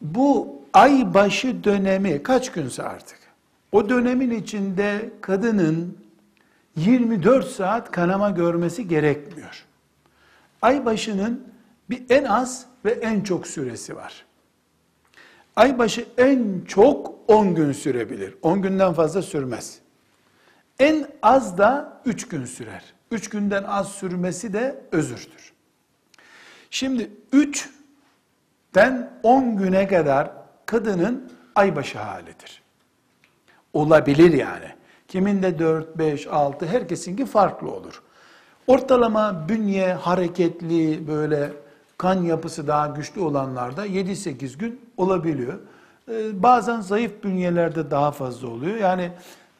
[0.02, 3.20] Bu aybaşı dönemi kaç günse artık.
[3.72, 5.98] O dönemin içinde kadının
[6.76, 9.66] 24 saat kanama görmesi gerekmiyor.
[10.62, 11.48] Aybaşının
[11.90, 14.26] bir en az ve en çok süresi var.
[15.56, 18.36] Aybaşı en çok 10 gün sürebilir.
[18.42, 19.80] 10 günden fazla sürmez.
[20.80, 22.84] En az da 3 gün sürer.
[23.12, 25.54] 3 günden az sürmesi de özürdür.
[26.70, 30.32] Şimdi 3'ten 10 güne kadar
[30.66, 32.62] kadının aybaşı halidir.
[33.74, 34.68] Olabilir yani.
[35.08, 38.02] Kiminde 4, 5, 6 herkesinki farklı olur.
[38.68, 41.52] Ortalama bünye hareketli böyle
[42.02, 45.54] kan yapısı daha güçlü olanlarda 7-8 gün olabiliyor.
[46.10, 48.78] Ee, bazen zayıf bünyelerde daha fazla oluyor.
[48.78, 49.12] Yani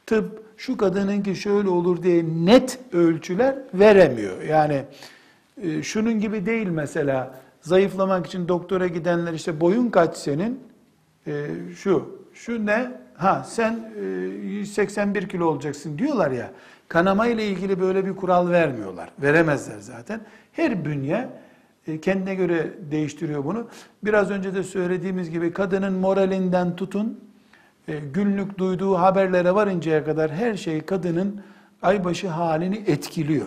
[0.06, 4.42] tıp şu kadınınki şöyle olur diye net ölçüler veremiyor.
[4.42, 4.84] Yani
[5.62, 10.60] e, şunun gibi değil mesela zayıflamak için doktora gidenler işte boyun kaç senin?
[11.26, 12.92] E, şu, şu ne?
[13.14, 16.50] Ha sen e, 181 kilo olacaksın diyorlar ya.
[16.88, 19.10] Kanama ile ilgili böyle bir kural vermiyorlar.
[19.22, 20.20] Veremezler zaten.
[20.52, 21.28] Her bünye
[22.02, 23.66] kendine göre değiştiriyor bunu.
[24.04, 27.20] Biraz önce de söylediğimiz gibi kadının moralinden tutun,
[27.88, 31.40] e, günlük duyduğu haberlere varıncaya kadar her şey kadının
[31.82, 33.46] aybaşı halini etkiliyor.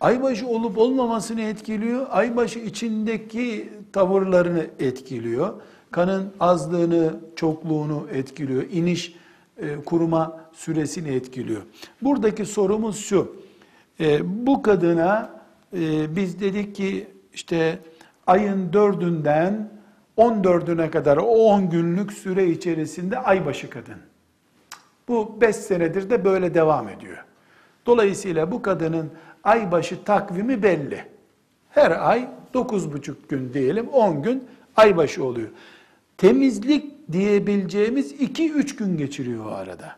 [0.00, 5.54] Aybaşı olup olmamasını etkiliyor, aybaşı içindeki tavırlarını etkiliyor.
[5.90, 8.62] Kanın azlığını, çokluğunu etkiliyor.
[8.72, 9.14] iniş,
[9.58, 11.62] e, kuruma süresini etkiliyor.
[12.02, 13.36] Buradaki sorumuz şu,
[14.24, 15.30] bu kadına
[16.16, 17.78] biz dedik ki işte
[18.26, 19.68] ayın dördünden
[20.18, 23.96] 14'üne kadar o 10 günlük süre içerisinde aybaşı kadın.
[25.08, 27.24] Bu 5 senedir de böyle devam ediyor.
[27.86, 29.10] Dolayısıyla bu kadının
[29.44, 31.04] aybaşı takvimi belli.
[31.70, 34.44] Her ay 9,5 gün diyelim 10 gün
[34.76, 35.48] aybaşı oluyor.
[36.18, 39.96] Temizlik diyebileceğimiz 2-3 gün geçiriyor o arada.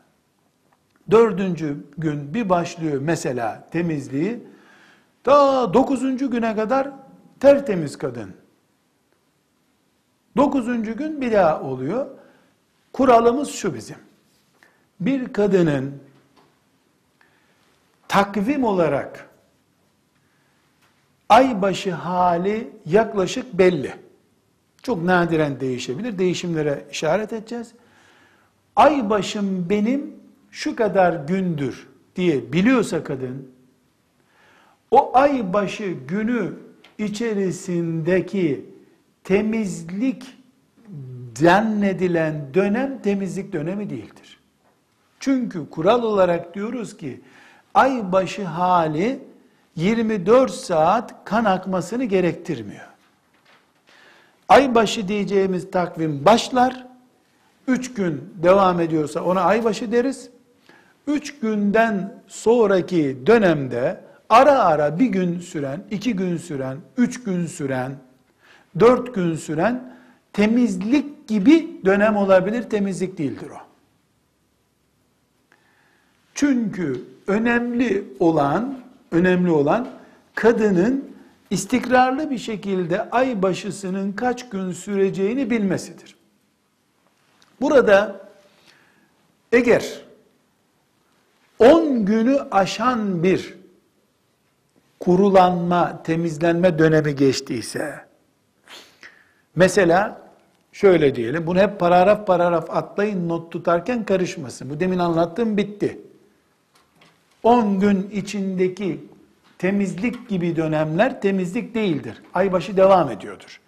[1.10, 4.38] Dördüncü gün bir başlıyor mesela temizliği.
[5.26, 6.90] Daha dokuzuncu güne kadar
[7.40, 8.34] tertemiz kadın.
[10.36, 12.06] Dokuzuncu gün bir daha oluyor.
[12.92, 13.96] Kuralımız şu bizim.
[15.00, 16.02] Bir kadının
[18.08, 19.28] takvim olarak
[21.28, 23.94] aybaşı hali yaklaşık belli.
[24.82, 26.18] Çok nadiren değişebilir.
[26.18, 27.72] Değişimlere işaret edeceğiz.
[28.76, 30.16] Aybaşım benim
[30.50, 33.50] şu kadar gündür diye biliyorsa kadın,
[34.90, 36.52] o aybaşı günü
[36.98, 38.66] içerisindeki
[39.24, 40.36] temizlik
[41.38, 44.40] zannedilen dönem temizlik dönemi değildir.
[45.20, 47.20] Çünkü kural olarak diyoruz ki
[47.74, 49.18] ay başı hali
[49.76, 52.86] 24 saat kan akmasını gerektirmiyor.
[54.48, 56.86] Ay başı diyeceğimiz takvim başlar.
[57.66, 60.30] 3 gün devam ediyorsa ona ay başı deriz.
[61.06, 67.96] 3 günden sonraki dönemde ara ara bir gün süren, iki gün süren, üç gün süren,
[68.80, 69.96] dört gün süren
[70.32, 73.66] temizlik gibi dönem olabilir, temizlik değildir o.
[76.34, 78.78] Çünkü önemli olan,
[79.12, 79.88] önemli olan
[80.34, 81.16] kadının
[81.50, 86.16] istikrarlı bir şekilde ay başısının kaç gün süreceğini bilmesidir.
[87.60, 88.20] Burada
[89.52, 90.02] eğer
[91.58, 93.54] 10 günü aşan bir
[95.00, 98.00] kurulanma, temizlenme dönemi geçtiyse,
[99.56, 100.22] mesela
[100.72, 104.70] şöyle diyelim, bunu hep paragraf paragraf atlayın, not tutarken karışmasın.
[104.70, 106.00] Bu demin anlattığım bitti.
[107.42, 109.04] 10 gün içindeki
[109.58, 112.22] temizlik gibi dönemler temizlik değildir.
[112.34, 113.60] Aybaşı devam ediyordur.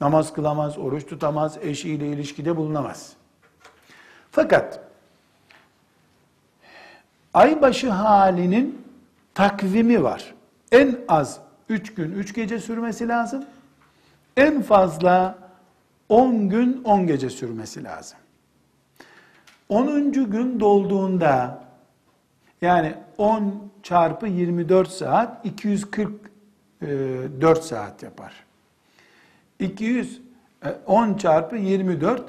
[0.00, 3.12] Namaz kılamaz, oruç tutamaz, eşiyle ilişkide bulunamaz.
[4.30, 4.80] Fakat
[7.34, 8.82] aybaşı halinin
[9.34, 10.31] takvimi var
[10.72, 13.44] en az 3 gün 3 gece sürmesi lazım.
[14.36, 15.38] En fazla
[16.08, 18.18] 10 gün 10 gece sürmesi lazım.
[19.68, 20.12] 10.
[20.12, 21.64] gün dolduğunda
[22.62, 28.44] yani 10 çarpı 24 saat 244 saat yapar.
[29.58, 30.20] 200
[30.86, 32.22] 10 çarpı 24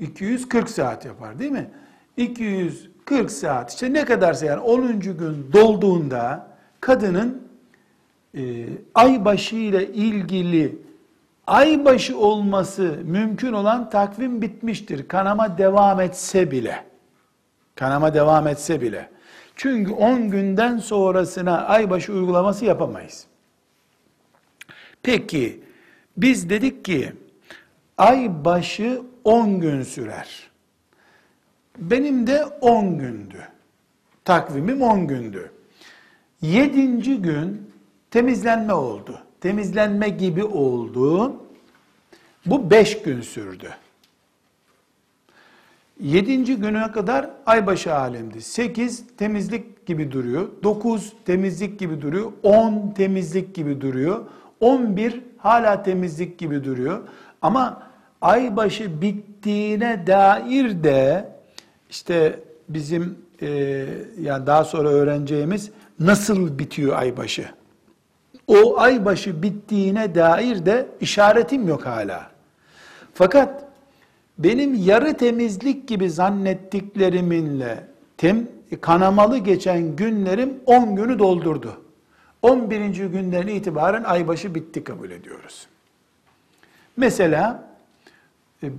[0.00, 1.70] 240 saat yapar değil mi?
[2.16, 5.00] 240 saat işte ne kadarsa yani 10.
[5.00, 6.49] gün dolduğunda
[6.80, 7.48] kadının
[8.36, 10.78] e, aybaşı ile ilgili
[11.46, 15.08] aybaşı olması mümkün olan takvim bitmiştir.
[15.08, 16.84] Kanama devam etse bile.
[17.74, 19.10] Kanama devam etse bile.
[19.56, 23.26] Çünkü 10 günden sonrasına aybaşı uygulaması yapamayız.
[25.02, 25.60] Peki
[26.16, 27.12] biz dedik ki
[27.98, 30.50] aybaşı 10 gün sürer.
[31.78, 33.48] Benim de 10 gündü.
[34.24, 35.52] Takvimim 10 gündü.
[36.42, 37.70] Yedinci gün
[38.10, 39.18] temizlenme oldu.
[39.40, 41.36] Temizlenme gibi oldu.
[42.46, 43.70] Bu beş gün sürdü.
[46.00, 48.42] Yedinci güne kadar aybaşı alemdi.
[48.42, 50.48] Sekiz temizlik gibi duruyor.
[50.62, 52.32] Dokuz temizlik gibi duruyor.
[52.42, 54.24] On temizlik gibi duruyor.
[54.60, 57.00] On bir hala temizlik gibi duruyor.
[57.42, 57.82] Ama
[58.20, 61.28] aybaşı bittiğine dair de
[61.90, 63.48] işte bizim e,
[64.20, 67.48] yani daha sonra öğreneceğimiz nasıl bitiyor aybaşı?
[68.46, 72.30] O aybaşı bittiğine dair de işaretim yok hala.
[73.14, 73.64] Fakat
[74.38, 77.86] benim yarı temizlik gibi zannettikleriminle
[78.16, 78.48] tem,
[78.80, 81.82] kanamalı geçen günlerim 10 günü doldurdu.
[82.42, 83.06] 11.
[83.06, 85.66] günden itibaren aybaşı bitti kabul ediyoruz.
[86.96, 87.68] Mesela
[88.62, 88.70] e,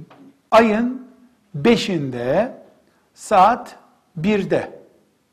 [0.52, 1.08] ayın
[1.62, 2.52] 5'inde
[3.14, 3.76] saat
[4.22, 4.72] 1'de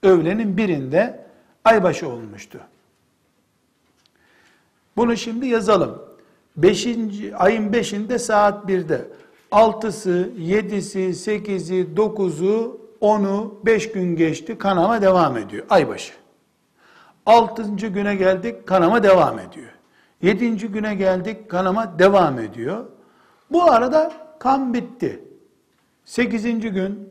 [0.02, 1.27] öğlenin birinde
[1.68, 2.60] aybaşı olmuştu.
[4.96, 6.02] Bunu şimdi yazalım.
[6.56, 9.08] Beşinci, ayın beşinde saat birde.
[9.50, 15.66] Altısı, yedisi, sekizi, dokuzu, onu, beş gün geçti, kanama devam ediyor.
[15.70, 16.12] Aybaşı.
[17.26, 19.70] Altıncı güne geldik, kanama devam ediyor.
[20.22, 22.84] Yedinci güne geldik, kanama devam ediyor.
[23.50, 25.24] Bu arada kan bitti.
[26.04, 27.08] Sekizinci gün,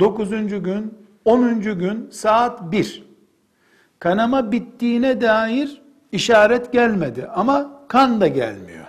[0.00, 0.94] dokuzuncu gün,
[1.24, 3.09] onuncu gün saat bir.
[4.00, 5.82] Kanama bittiğine dair
[6.12, 8.86] işaret gelmedi ama kan da gelmiyor.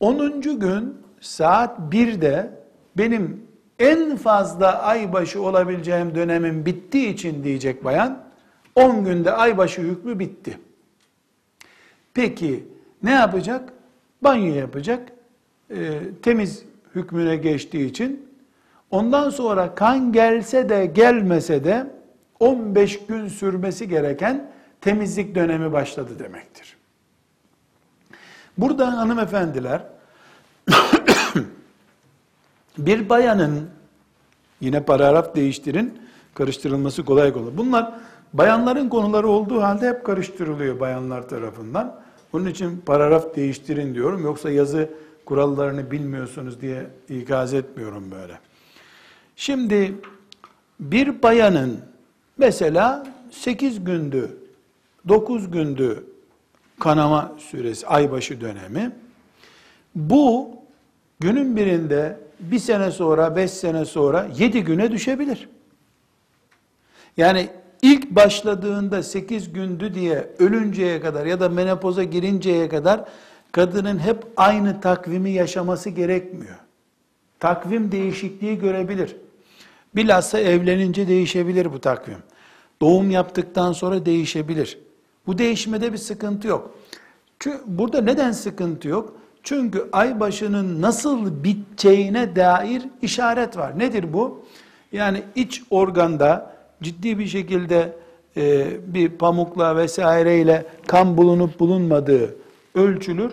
[0.00, 0.40] 10.
[0.40, 2.50] gün saat 1'de
[2.96, 3.46] benim
[3.78, 8.18] en fazla aybaşı olabileceğim dönemin bittiği için diyecek bayan
[8.74, 10.58] 10 günde aybaşı hükmü bitti.
[12.14, 12.68] Peki
[13.02, 13.72] ne yapacak?
[14.22, 15.12] Banyo yapacak.
[15.70, 18.28] E, temiz hükmüne geçtiği için
[18.90, 21.86] ondan sonra kan gelse de gelmese de
[22.40, 24.50] 15 gün sürmesi gereken
[24.80, 26.76] temizlik dönemi başladı demektir.
[28.58, 29.82] Burada hanımefendiler
[32.78, 33.70] bir bayanın
[34.60, 36.02] yine paragraf değiştirin
[36.34, 37.56] karıştırılması kolay kolay.
[37.56, 37.94] Bunlar
[38.32, 42.00] bayanların konuları olduğu halde hep karıştırılıyor bayanlar tarafından.
[42.32, 44.24] Bunun için paragraf değiştirin diyorum.
[44.24, 44.90] Yoksa yazı
[45.24, 48.38] kurallarını bilmiyorsunuz diye ikaz etmiyorum böyle.
[49.36, 49.94] Şimdi
[50.80, 51.89] bir bayanın
[52.40, 54.36] mesela 8 gündü
[55.08, 56.04] 9 gündü
[56.80, 58.92] kanama süresi, aybaşı dönemi.
[59.94, 60.50] Bu
[61.20, 65.48] günün birinde bir sene sonra, beş sene sonra yedi güne düşebilir.
[67.16, 67.48] Yani
[67.82, 73.04] ilk başladığında sekiz gündü diye ölünceye kadar ya da menopoza girinceye kadar
[73.52, 76.56] kadının hep aynı takvimi yaşaması gerekmiyor.
[77.38, 79.16] Takvim değişikliği görebilir.
[79.96, 82.18] Bilhassa evlenince değişebilir bu takvim.
[82.82, 84.78] Doğum yaptıktan sonra değişebilir.
[85.26, 86.70] Bu değişmede bir sıkıntı yok.
[87.38, 89.14] Çünkü burada neden sıkıntı yok?
[89.42, 93.78] Çünkü ay başının nasıl biteceğine dair işaret var.
[93.78, 94.44] Nedir bu?
[94.92, 97.96] Yani iç organda ciddi bir şekilde
[98.36, 102.34] e, bir pamukla vesaireyle kan bulunup bulunmadığı
[102.74, 103.32] ölçülür.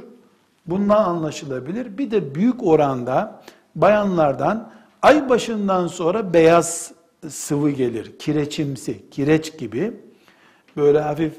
[0.65, 1.97] Bundan anlaşılabilir.
[1.97, 3.41] Bir de büyük oranda
[3.75, 4.69] bayanlardan
[5.01, 6.91] ay başından sonra beyaz
[7.29, 8.11] sıvı gelir.
[8.19, 9.93] Kireçimsi, kireç gibi
[10.77, 11.33] böyle hafif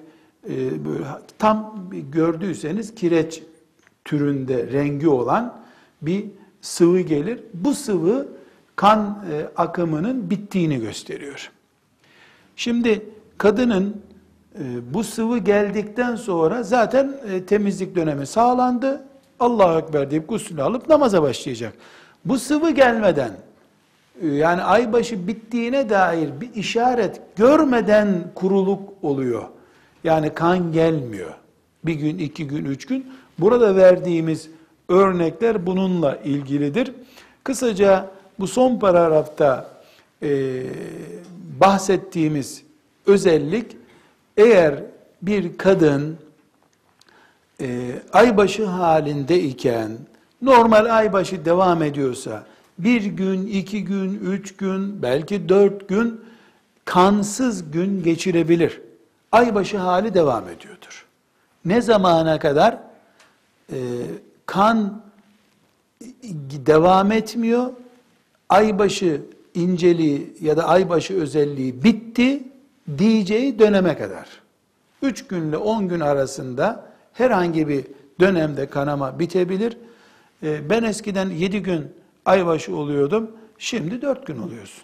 [0.48, 1.04] e, böyle
[1.38, 3.42] tam gördüyseniz kireç
[4.04, 5.60] türünde rengi olan
[6.02, 6.24] bir
[6.60, 7.40] sıvı gelir.
[7.54, 8.28] Bu sıvı
[8.76, 11.50] kan e, akımının bittiğini gösteriyor.
[12.56, 13.06] Şimdi
[13.38, 14.02] kadının
[14.58, 19.04] e, bu sıvı geldikten sonra zaten temizlik dönemi sağlandı.
[19.40, 21.74] Allahu Ekber deyip gusül alıp namaza başlayacak.
[22.24, 23.30] Bu sıvı gelmeden
[24.22, 29.42] yani aybaşı bittiğine dair bir işaret görmeden kuruluk oluyor.
[30.04, 31.34] Yani kan gelmiyor.
[31.84, 33.06] Bir gün, iki gün, üç gün.
[33.38, 34.48] Burada verdiğimiz
[34.88, 36.92] örnekler bununla ilgilidir.
[37.44, 39.70] Kısaca bu son paragrafta
[40.22, 40.62] e,
[41.60, 42.62] bahsettiğimiz
[43.06, 43.76] özellik
[44.36, 44.74] eğer
[45.22, 46.18] bir kadın
[47.60, 49.90] e, aybaşı halinde iken
[50.42, 52.46] normal aybaşı devam ediyorsa
[52.78, 56.20] bir gün, iki gün, üç gün, belki dört gün
[56.84, 58.80] kansız gün geçirebilir
[59.32, 61.06] aybaşı hali devam ediyordur.
[61.64, 62.78] Ne zamana kadar?
[63.72, 63.76] Ee,
[64.46, 65.02] kan
[66.66, 67.70] devam etmiyor,
[68.48, 69.20] aybaşı
[69.54, 72.42] inceliği ya da aybaşı özelliği bitti
[72.98, 74.28] diyeceği döneme kadar.
[75.02, 77.84] Üç günle on gün arasında herhangi bir
[78.20, 79.76] dönemde kanama bitebilir.
[80.42, 81.86] Ee, ben eskiden yedi gün
[82.28, 84.82] aybaşı oluyordum, şimdi dört gün oluyorsun.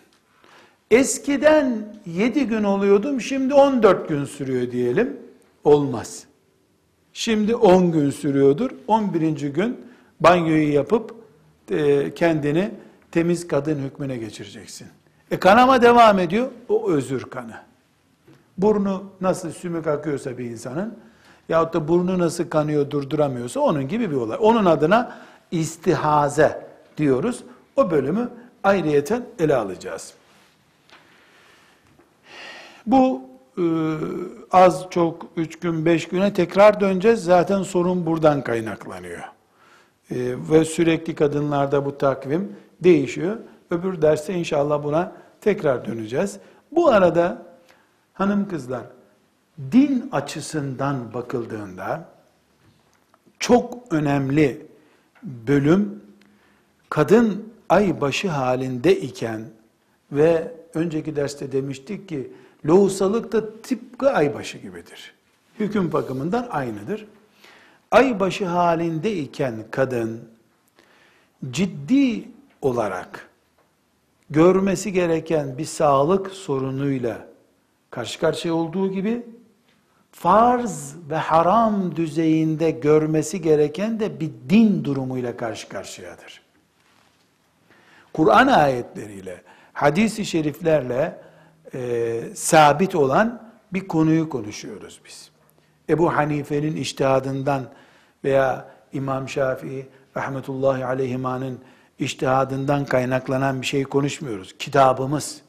[0.90, 5.16] Eskiden 7 gün oluyordum, şimdi 14 gün sürüyor diyelim.
[5.64, 6.24] Olmaz.
[7.12, 8.70] Şimdi 10 gün sürüyordur.
[8.88, 9.40] 11.
[9.40, 9.80] gün
[10.20, 11.14] banyoyu yapıp
[11.70, 12.70] e, kendini
[13.12, 14.86] temiz kadın hükmüne geçireceksin.
[15.30, 17.55] E kanama devam ediyor, o özür kanı.
[18.59, 20.99] Burnu nasıl sümük akıyorsa bir insanın,
[21.49, 24.38] yahut da burnu nasıl kanıyor durduramıyorsa onun gibi bir olay.
[24.40, 25.16] Onun adına
[25.51, 27.45] istihaze diyoruz.
[27.76, 28.28] O bölümü
[28.62, 30.14] ayrıyeten ele alacağız.
[32.86, 33.22] Bu
[33.59, 33.64] e,
[34.51, 37.24] az çok üç gün beş güne tekrar döneceğiz.
[37.24, 39.20] Zaten sorun buradan kaynaklanıyor.
[40.11, 40.16] E,
[40.51, 43.36] ve sürekli kadınlarda bu takvim değişiyor.
[43.70, 46.38] Öbür derste inşallah buna tekrar döneceğiz.
[46.72, 47.42] Bu arada
[48.14, 48.82] hanım kızlar
[49.72, 52.09] din açısından bakıldığında
[53.38, 54.66] çok önemli
[55.22, 56.03] bölüm
[56.91, 59.41] kadın ay başı halinde iken
[60.12, 62.32] ve önceki derste demiştik ki
[62.66, 65.14] lohusalık da tıpkı ay başı gibidir.
[65.61, 67.07] Hüküm bakımından aynıdır.
[67.91, 70.20] Ay başı halinde iken kadın
[71.51, 72.28] ciddi
[72.62, 73.28] olarak
[74.30, 77.28] görmesi gereken bir sağlık sorunuyla
[77.91, 79.26] karşı karşıya olduğu gibi
[80.12, 86.43] farz ve haram düzeyinde görmesi gereken de bir din durumuyla karşı karşıyadır.
[88.15, 89.43] Kur'an ayetleriyle,
[89.73, 91.19] hadis-i şeriflerle
[91.75, 95.31] e, sabit olan bir konuyu konuşuyoruz biz.
[95.89, 97.62] Ebu Hanife'nin iştihadından
[98.25, 99.87] veya İmam Şafii
[100.17, 101.59] rahmetullahi aleyhimanın
[101.99, 104.59] iştihadından kaynaklanan bir şey konuşmuyoruz.
[104.59, 105.43] Kitabımız,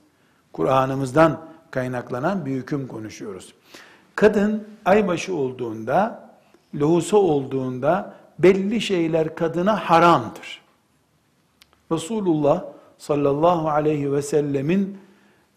[0.54, 1.42] Kur'an'ımızdan
[1.72, 3.54] kaynaklanan bir hüküm konuşuyoruz.
[4.16, 6.30] Kadın aybaşı olduğunda,
[6.76, 10.65] lohusa olduğunda belli şeyler kadına haramdır.
[11.92, 12.66] Resulullah
[12.98, 14.98] sallallahu aleyhi ve sellemin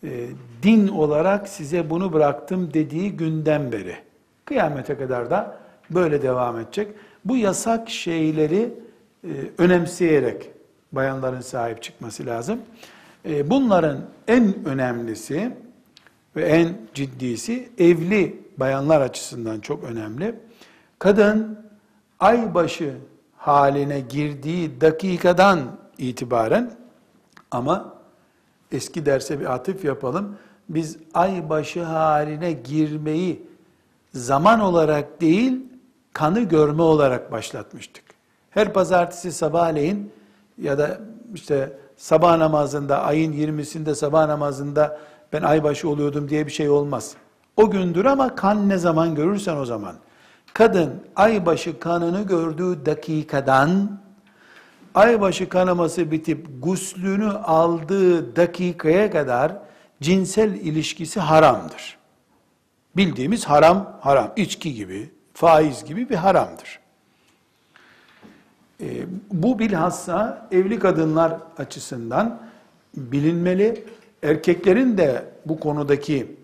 [0.05, 0.27] e,
[0.63, 3.97] din olarak size bunu bıraktım dediği günden beri
[4.45, 5.59] kıyamete kadar da
[5.91, 6.89] böyle devam edecek.
[7.25, 8.75] Bu yasak şeyleri
[9.25, 10.51] e, önemseyerek
[10.93, 12.59] bayanların sahip çıkması lazım.
[13.25, 13.99] E, bunların
[14.29, 15.53] en önemlisi
[16.37, 20.35] ve en ciddisi evli bayanlar açısından çok önemli.
[20.99, 21.59] Kadın
[22.21, 22.95] aybaşı
[23.37, 25.59] haline girdiği dakikadan
[25.99, 26.73] itibaren
[27.51, 27.95] ama
[28.73, 30.37] eski derse bir atıf yapalım.
[30.69, 33.47] Biz aybaşı haline girmeyi
[34.15, 35.63] zaman olarak değil,
[36.13, 38.05] kanı görme olarak başlatmıştık.
[38.51, 40.13] Her pazartesi sabahleyin
[40.59, 41.01] ya da
[41.35, 45.01] işte sabah namazında, ayın 20'sinde sabah namazında
[45.33, 47.15] ben aybaşı oluyordum diye bir şey olmaz.
[47.57, 49.95] O gündür ama kan ne zaman görürsen o zaman.
[50.55, 54.01] Kadın aybaşı kanını gördüğü dakikadan
[54.95, 59.53] aybaşı kanaması bitip guslünü aldığı dakikaya kadar
[60.01, 61.99] cinsel ilişkisi haramdır.
[62.97, 64.33] Bildiğimiz haram, haram.
[64.37, 66.81] içki gibi, faiz gibi bir haramdır.
[68.81, 68.87] E,
[69.33, 72.41] bu bilhassa evli kadınlar açısından
[72.97, 73.85] bilinmeli.
[74.23, 76.37] Erkeklerin de bu konudaki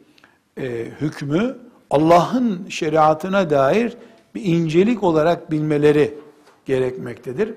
[0.59, 1.57] e, hükmü
[1.90, 3.97] Allah'ın şeriatına dair
[4.34, 6.18] bir incelik olarak bilmeleri
[6.66, 7.55] gerekmektedir.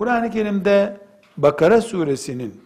[0.00, 0.96] Kur'an-ı Kerim'de
[1.36, 2.60] Bakara suresinin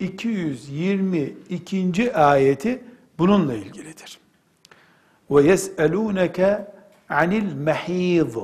[0.00, 2.14] 222.
[2.14, 2.82] ayeti
[3.18, 4.18] bununla ilgilidir.
[5.30, 6.66] Ve yes'elûneke
[7.08, 8.36] anil mehîz.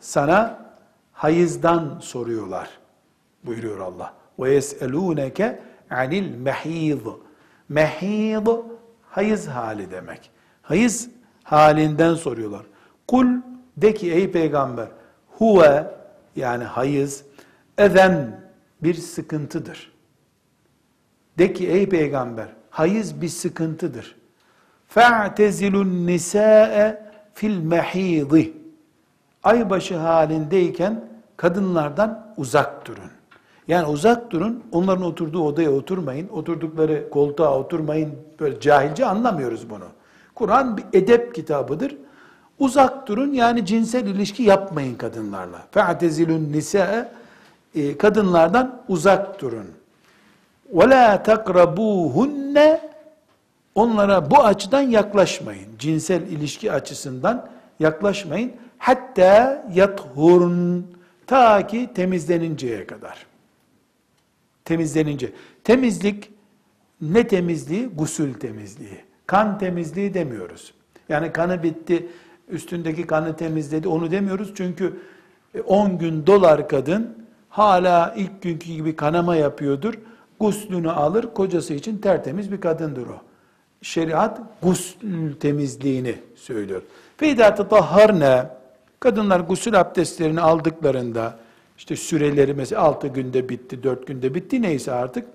[0.00, 0.66] Sana
[1.12, 2.68] hayızdan soruyorlar.
[3.44, 4.14] Buyuruyor Allah.
[4.38, 6.98] Ve yes'elûneke anil mehîz.
[7.68, 8.42] Mehîz
[9.02, 10.30] hayız hali demek.
[10.62, 11.08] Hayız
[11.42, 12.62] halinden soruyorlar.
[13.06, 13.26] Kul
[13.76, 14.88] de ki ey peygamber
[15.28, 16.00] huve
[16.36, 17.24] yani hayız
[17.80, 18.40] Eden
[18.82, 19.92] bir sıkıntıdır.
[21.38, 24.16] De ki ey peygamber, hayız bir sıkıntıdır.
[24.88, 28.52] Fe'tezilun nisa'e fil mehidi.
[29.42, 31.04] Aybaşı halindeyken
[31.36, 33.10] kadınlardan uzak durun.
[33.68, 38.14] Yani uzak durun, onların oturduğu odaya oturmayın, oturdukları koltuğa oturmayın.
[38.40, 39.86] Böyle cahilce anlamıyoruz bunu.
[40.34, 41.96] Kur'an bir edep kitabıdır.
[42.58, 45.66] Uzak durun yani cinsel ilişki yapmayın kadınlarla.
[45.70, 47.19] Fe'tezilun nisa'e
[47.75, 49.67] e, kadınlardan uzak durun.
[50.73, 52.79] وَلَا تَقْرَبُوهُنَّ
[53.75, 55.67] Onlara bu açıdan yaklaşmayın.
[55.79, 58.51] Cinsel ilişki açısından yaklaşmayın.
[58.77, 60.87] Hatta yathurun
[61.27, 63.25] ta ki temizleninceye kadar.
[64.65, 65.31] Temizlenince.
[65.63, 66.31] Temizlik
[67.01, 67.87] ne temizliği?
[67.87, 69.03] Gusül temizliği.
[69.27, 70.73] Kan temizliği demiyoruz.
[71.09, 72.07] Yani kanı bitti,
[72.49, 74.51] üstündeki kanı temizledi onu demiyoruz.
[74.55, 74.99] Çünkü
[75.65, 77.18] 10 gün dolar kadın
[77.49, 79.93] hala ilk günkü gibi kanama yapıyordur.
[80.39, 83.21] Guslünü alır, kocası için tertemiz bir kadındır o.
[83.81, 86.81] Şeriat gusül temizliğini söylüyor.
[87.17, 88.45] Feyda tatahharne
[88.99, 91.37] kadınlar gusül abdestlerini aldıklarında
[91.77, 95.25] işte süreleri mesela 6 günde bitti, 4 günde bitti neyse artık.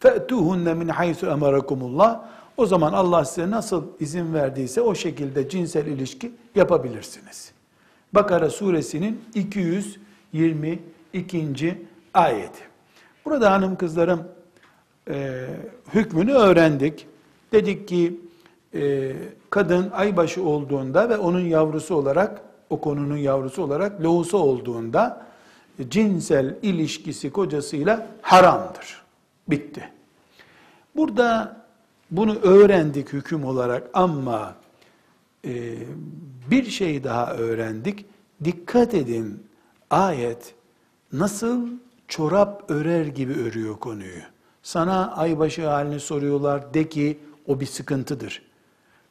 [0.00, 2.18] فَأْتُوهُنَّ مِنْ حَيْثُ اَمَرَكُمُ
[2.56, 7.52] O zaman Allah size nasıl izin verdiyse o şekilde cinsel ilişki yapabilirsiniz.
[8.12, 9.20] Bakara suresinin
[11.15, 11.77] 222.
[12.13, 12.61] ayeti.
[13.25, 14.27] Burada hanım kızlarım
[15.09, 15.47] e,
[15.93, 17.07] hükmünü öğrendik.
[17.51, 18.19] Dedik ki
[18.73, 19.13] e,
[19.49, 25.25] kadın aybaşı olduğunda ve onun yavrusu olarak o konunun yavrusu olarak lohusa olduğunda
[25.89, 29.03] cinsel ilişkisi kocasıyla haramdır.
[29.47, 29.89] Bitti.
[30.95, 31.57] Burada
[32.11, 34.55] bunu öğrendik hüküm olarak ama
[35.45, 35.75] e,
[36.51, 38.05] bir şey daha öğrendik.
[38.43, 39.43] Dikkat edin
[39.89, 40.54] ayet
[41.19, 41.67] nasıl
[42.07, 44.21] çorap örer gibi örüyor konuyu.
[44.63, 48.41] Sana aybaşı halini soruyorlar de ki o bir sıkıntıdır.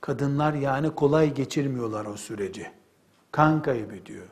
[0.00, 2.66] Kadınlar yani kolay geçirmiyorlar o süreci.
[3.32, 4.26] Kan kaybediyor.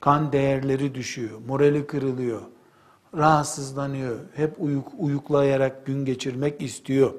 [0.00, 1.40] Kan değerleri düşüyor.
[1.46, 2.40] Morali kırılıyor.
[3.16, 4.18] Rahatsızlanıyor.
[4.34, 7.14] Hep uyuk, uyuklayarak gün geçirmek istiyor.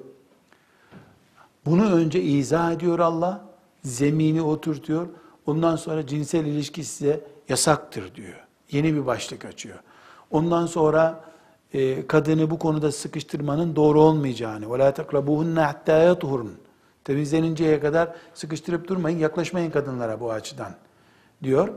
[1.66, 3.46] Bunu önce izah ediyor Allah.
[3.84, 5.08] Zemini oturtuyor.
[5.46, 8.43] Ondan sonra cinsel ilişki size yasaktır diyor.
[8.73, 9.79] Yeni bir başlık açıyor.
[10.31, 11.21] Ondan sonra
[11.73, 16.49] e, kadını bu konuda sıkıştırmanın doğru olmayacağını وَلَا تَقْرَبُهُنَّ حَتَّى يَطْهُرُنَ
[17.05, 20.73] Temizleninceye kadar sıkıştırıp durmayın, yaklaşmayın kadınlara bu açıdan
[21.43, 21.69] diyor.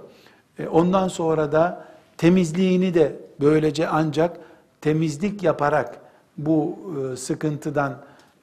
[0.59, 1.85] E, ondan sonra da
[2.17, 4.37] temizliğini de böylece ancak
[4.81, 5.97] temizlik yaparak
[6.37, 6.79] bu
[7.13, 7.97] e, sıkıntıdan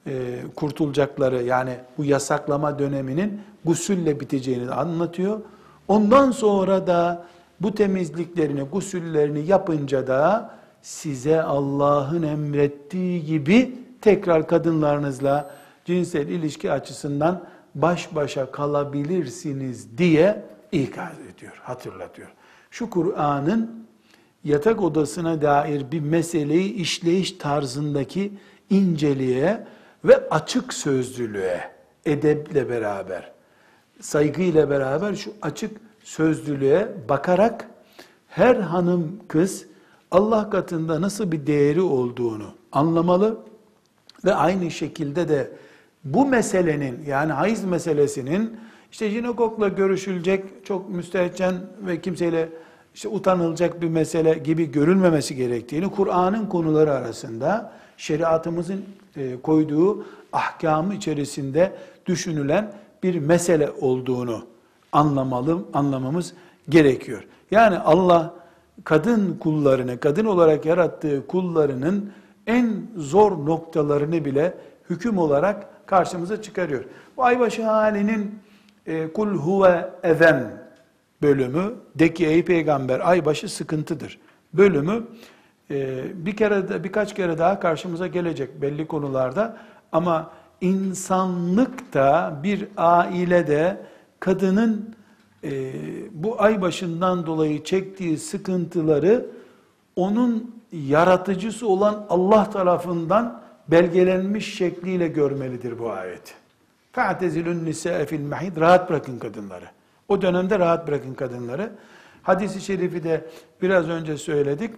[0.07, 5.39] e, kurtulacakları yani bu yasaklama döneminin gusülle biteceğini anlatıyor.
[5.87, 7.25] Ondan sonra da
[7.64, 15.50] bu temizliklerini, gusüllerini yapınca da size Allah'ın emrettiği gibi tekrar kadınlarınızla
[15.84, 17.44] cinsel ilişki açısından
[17.74, 20.42] baş başa kalabilirsiniz diye
[20.72, 22.28] ikaz ediyor, hatırlatıyor.
[22.70, 23.86] Şu Kur'an'ın
[24.44, 28.32] yatak odasına dair bir meseleyi işleyiş tarzındaki
[28.70, 29.66] inceliğe
[30.04, 31.60] ve açık sözlülüğe,
[32.06, 33.32] edeple beraber,
[34.00, 37.68] saygıyla beraber şu açık sözlülüğe bakarak
[38.28, 39.66] her hanım kız
[40.10, 43.38] Allah katında nasıl bir değeri olduğunu anlamalı
[44.24, 45.50] ve aynı şekilde de
[46.04, 48.56] bu meselenin yani hayız meselesinin
[48.92, 51.54] işte jinekokla görüşülecek çok müstehcen
[51.86, 52.48] ve kimseyle
[52.94, 58.84] işte utanılacak bir mesele gibi görülmemesi gerektiğini Kur'an'ın konuları arasında şeriatımızın
[59.16, 61.72] e, koyduğu ahkamı içerisinde
[62.06, 64.53] düşünülen bir mesele olduğunu
[64.94, 66.34] anlamalı, anlamamız
[66.68, 67.24] gerekiyor.
[67.50, 68.34] Yani Allah
[68.84, 72.12] kadın kullarını, kadın olarak yarattığı kullarının
[72.46, 74.54] en zor noktalarını bile
[74.90, 76.84] hüküm olarak karşımıza çıkarıyor.
[77.16, 78.38] Bu aybaşı halinin
[78.86, 80.50] e, kul huve even
[81.22, 84.18] bölümü, de ki ey peygamber aybaşı sıkıntıdır
[84.54, 85.04] bölümü
[85.70, 89.56] e, bir kere de birkaç kere daha karşımıza gelecek belli konularda
[89.92, 90.30] ama
[90.60, 93.76] insanlıkta bir ailede
[94.24, 94.94] kadının
[95.44, 95.72] e,
[96.12, 99.26] bu ay başından dolayı çektiği sıkıntıları
[99.96, 106.34] onun yaratıcısı olan Allah tarafından belgelenmiş şekliyle görmelidir bu ayet.
[106.92, 108.56] Fe'tezilün nisa'e fil mahid.
[108.56, 109.64] Rahat bırakın kadınları.
[110.08, 111.72] O dönemde rahat bırakın kadınları.
[112.22, 113.24] Hadis-i şerifi de
[113.62, 114.74] biraz önce söyledik.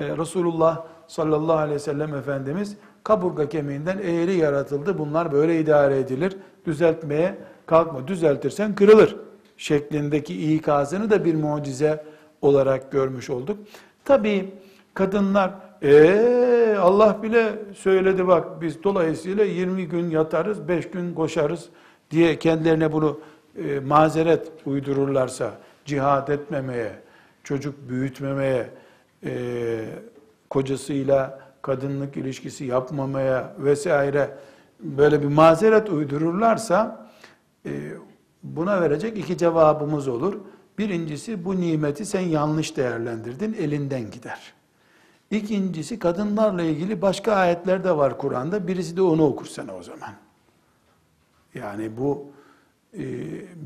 [0.00, 4.98] Ee, Resulullah sallallahu aleyhi ve sellem Efendimiz kaburga kemiğinden eğri yaratıldı.
[4.98, 6.36] Bunlar böyle idare edilir.
[6.66, 7.38] Düzeltmeye
[7.70, 8.08] kalkma.
[8.08, 9.16] Düzeltirsen kırılır
[9.56, 12.04] şeklindeki ikazını da bir mucize
[12.42, 13.58] olarak görmüş olduk.
[14.04, 14.54] Tabi
[14.94, 15.50] kadınlar
[15.82, 21.68] ee, Allah bile söyledi bak biz dolayısıyla 20 gün yatarız, 5 gün koşarız
[22.10, 23.20] diye kendilerine bunu
[23.64, 25.50] e, mazeret uydururlarsa
[25.84, 26.92] cihad etmemeye,
[27.44, 28.66] çocuk büyütmemeye,
[29.24, 29.32] e,
[30.50, 34.30] kocasıyla kadınlık ilişkisi yapmamaya vesaire
[34.80, 36.99] böyle bir mazeret uydururlarsa
[38.42, 40.34] buna verecek iki cevabımız olur.
[40.78, 44.52] Birincisi bu nimeti sen yanlış değerlendirdin, elinden gider.
[45.30, 48.68] İkincisi kadınlarla ilgili başka ayetler de var Kur'an'da.
[48.68, 50.10] Birisi de onu okursana o zaman.
[51.54, 52.26] Yani bu
[52.98, 53.02] e,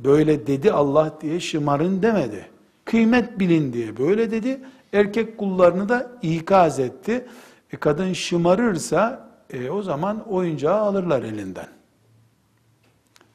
[0.05, 2.49] böyle dedi Allah diye şımarın demedi.
[2.85, 4.61] Kıymet bilin diye böyle dedi.
[4.93, 7.27] Erkek kullarını da ikaz etti.
[7.73, 11.69] E, kadın şımarırsa e, o zaman oyuncağı alırlar elinden.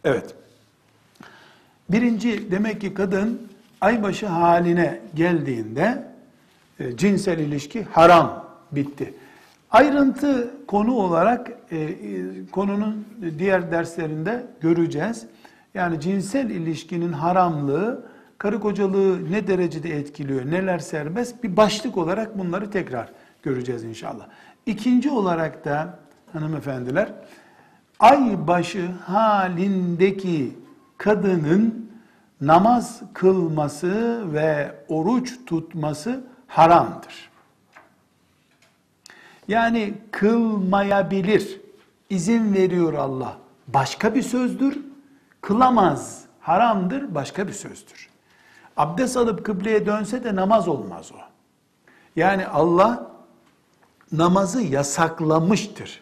[0.04, 0.36] Evet.
[1.90, 3.50] Birinci demek ki kadın
[3.82, 6.04] aybaşı haline geldiğinde
[6.80, 9.14] e, cinsel ilişki haram bitti.
[9.72, 11.96] Ayrıntı konu olarak e, e,
[12.52, 13.06] konunun
[13.40, 15.26] diğer derslerinde göreceğiz.
[15.74, 18.06] Yani cinsel ilişkinin haramlığı
[18.38, 23.10] karı kocalığı ne derecede etkiliyor, neler serbest bir başlık olarak bunları tekrar
[23.44, 24.28] göreceğiz inşallah.
[24.66, 26.00] İkinci olarak da
[26.34, 27.10] hanımefendiler
[28.00, 30.54] ay başı halindeki
[31.00, 31.92] kadının
[32.42, 37.30] namaz kılması ve oruç tutması haramdır.
[39.48, 41.62] Yani kılmayabilir.
[42.10, 43.38] izin veriyor Allah.
[43.68, 44.80] Başka bir sözdür.
[45.42, 46.24] Kılamaz.
[46.40, 47.16] Haramdır.
[47.16, 48.10] Başka bir sözdür.
[48.78, 51.18] Abdest alıp kıbleye dönse de namaz olmaz o.
[52.16, 53.12] Yani Allah
[54.12, 56.02] namazı yasaklamıştır.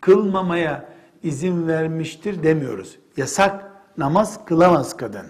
[0.00, 0.88] Kılmamaya
[1.22, 2.98] izin vermiştir demiyoruz.
[3.16, 3.63] Yasak
[3.98, 5.26] namaz kılamaz kadın.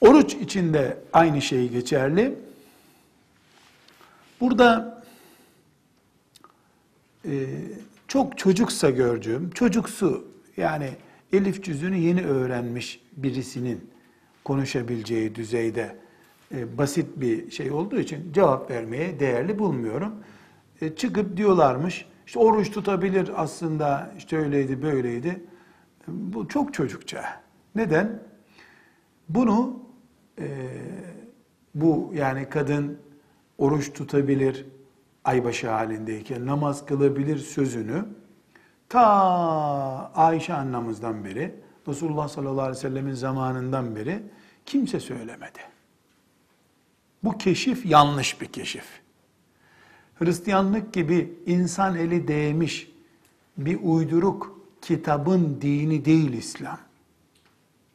[0.00, 2.38] Oruç içinde aynı şey geçerli.
[4.40, 5.02] Burada
[7.24, 7.46] e,
[8.08, 10.24] çok çocuksa gördüğüm, çocuksu
[10.56, 10.90] yani
[11.32, 13.90] elif cüzünü yeni öğrenmiş birisinin
[14.44, 15.96] konuşabileceği düzeyde
[16.54, 20.14] e, basit bir şey olduğu için cevap vermeye değerli bulmuyorum.
[20.80, 25.40] E, çıkıp diyorlarmış, işte oruç tutabilir aslında, işte öyleydi böyleydi.
[26.08, 27.42] Bu çok çocukça.
[27.74, 28.22] Neden?
[29.28, 29.80] Bunu
[30.38, 30.46] e,
[31.74, 32.98] bu yani kadın
[33.58, 34.66] oruç tutabilir,
[35.24, 38.04] aybaşı halindeyken namaz kılabilir sözünü
[38.88, 39.02] ta
[40.14, 41.54] Ayşe annemizden beri,
[41.88, 44.22] Resulullah sallallahu aleyhi ve sellemin zamanından beri
[44.66, 45.58] kimse söylemedi.
[47.24, 49.00] Bu keşif yanlış bir keşif.
[50.14, 52.90] Hristiyanlık gibi insan eli değmiş
[53.58, 56.78] bir uyduruk kitabın dini değil İslam.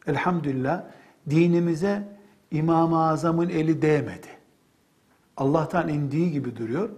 [0.07, 0.84] Elhamdülillah
[1.29, 2.07] dinimize
[2.51, 4.27] İmam-ı Azam'ın eli değmedi.
[5.38, 6.89] Allah'tan indiği gibi duruyor.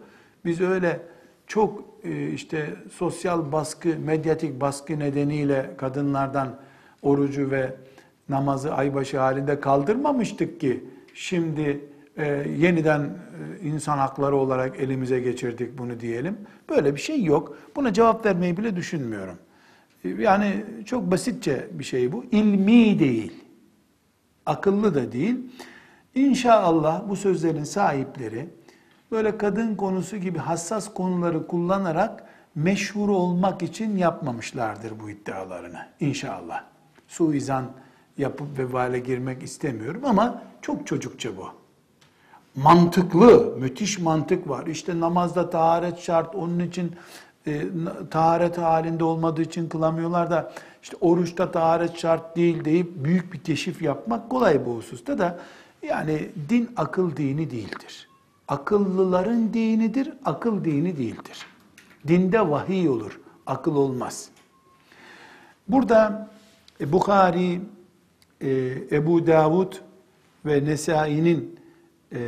[0.46, 1.02] Biz öyle
[1.48, 6.56] çok e, işte sosyal baskı, medyatik baskı nedeniyle kadınlardan
[7.02, 7.76] orucu ve
[8.30, 10.84] namazı aybaşı halinde kaldırmamıştık ki
[11.14, 11.86] şimdi
[12.18, 12.28] e,
[12.58, 16.38] yeniden e, insan hakları olarak elimize geçirdik bunu diyelim.
[16.70, 17.58] Böyle bir şey yok.
[17.76, 19.38] Buna cevap vermeyi bile düşünmüyorum.
[20.20, 22.26] Yani çok basitçe bir şey bu.
[22.32, 23.34] İlmi değil.
[24.46, 25.38] Akıllı da değil.
[26.16, 28.50] İnşallah bu sözlerin sahipleri
[29.12, 32.24] böyle kadın konusu gibi hassas konuları kullanarak
[32.56, 35.80] meşhur olmak için yapmamışlardır bu iddialarını.
[36.00, 36.64] İnşallah.
[37.08, 37.66] Suizan
[38.18, 41.50] yapıp vebale girmek istemiyorum ama çok çocukça bu.
[42.56, 44.68] Mantıklı, müthiş mantık var.
[44.68, 46.92] İşte namazda taharet şart, onun için
[47.48, 47.62] e,
[48.12, 50.52] taharet halinde olmadığı için kılamıyorlar da
[50.84, 55.40] işte oruçta taharet şart değil deyip büyük bir keşif yapmak kolay bu hususta da
[55.82, 58.08] yani din akıl dini değildir.
[58.48, 61.46] Akıllıların dinidir, akıl dini değildir.
[62.08, 64.30] Dinde vahiy olur, akıl olmaz.
[65.68, 66.30] Burada
[66.82, 67.62] e, Bukhari,
[68.42, 68.50] e,
[68.92, 69.74] Ebu Davud
[70.46, 71.60] ve Nesai'nin
[72.12, 72.20] e,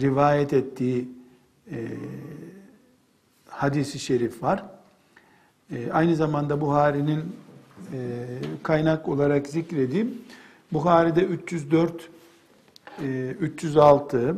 [0.00, 1.08] rivayet ettiği
[3.58, 4.64] hadisi şerif var.
[5.72, 7.36] E, aynı zamanda Buhari'nin
[7.92, 7.98] e,
[8.62, 10.14] kaynak olarak zikredeyim.
[10.72, 12.08] Buhari'de 304,
[13.02, 14.36] e, 306,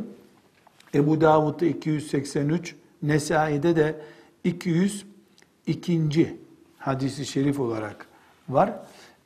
[0.95, 4.01] Ebu Davud'da 283, Nesai'de de
[4.43, 6.37] 202.
[6.77, 8.07] hadisi şerif olarak
[8.49, 8.73] var.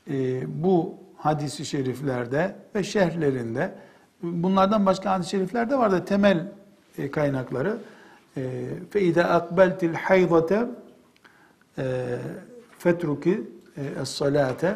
[0.09, 3.75] E, bu hadisi şeriflerde ve şerhlerinde
[4.23, 6.51] bunlardan başka hadis-i şerifler de var da temel
[6.97, 7.77] e, kaynakları
[8.95, 10.65] iza akbeltil haydate
[12.77, 13.41] fetruki
[14.01, 14.75] es-salate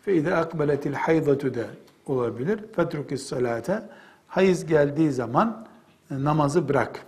[0.00, 1.66] fe iza akbeletil haydatu da
[2.06, 2.60] olabilir.
[2.76, 3.82] Fetruki salate
[4.26, 5.66] hayız geldiği zaman
[6.10, 7.06] namazı bırak.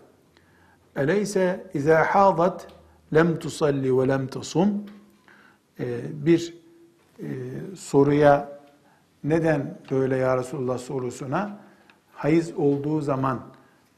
[0.97, 2.67] Eleyse izâ hâzat
[3.15, 4.85] lem tusalli ve lem tasum
[6.13, 6.55] bir
[7.19, 7.29] e,
[7.77, 8.61] soruya
[9.25, 11.59] neden böyle ya Resulullah sorusuna
[12.15, 13.41] hayız olduğu zaman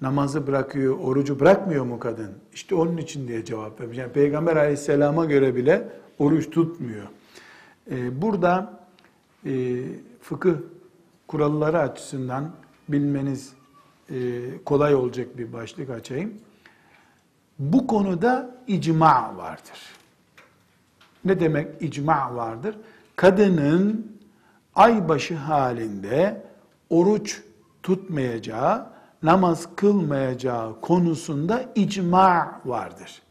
[0.05, 2.31] namazı bırakıyor, orucu bırakmıyor mu kadın?
[2.53, 3.99] İşte onun için diye cevap vermiş.
[3.99, 5.89] Yani Peygamber aleyhisselama göre bile
[6.19, 7.07] oruç tutmuyor.
[7.91, 8.81] Ee, burada
[9.47, 9.83] e,
[10.21, 10.55] fıkıh
[11.29, 12.51] kuralları açısından
[12.89, 13.53] bilmeniz
[14.11, 16.35] e, kolay olacak bir başlık açayım.
[17.59, 19.79] Bu konuda icma vardır.
[21.25, 22.77] Ne demek icma vardır?
[23.17, 24.17] Kadının
[24.75, 26.43] aybaşı halinde
[26.91, 27.43] oruç
[27.83, 28.94] tutmayacağı,
[29.25, 33.23] namaz kılmayacağı konusunda icma vardır.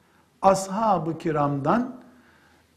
[0.42, 1.96] Ashab-ı kiramdan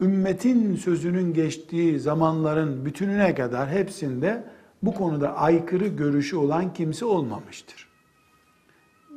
[0.00, 4.44] ümmetin sözünün geçtiği zamanların bütününe kadar hepsinde
[4.82, 7.88] bu konuda aykırı görüşü olan kimse olmamıştır.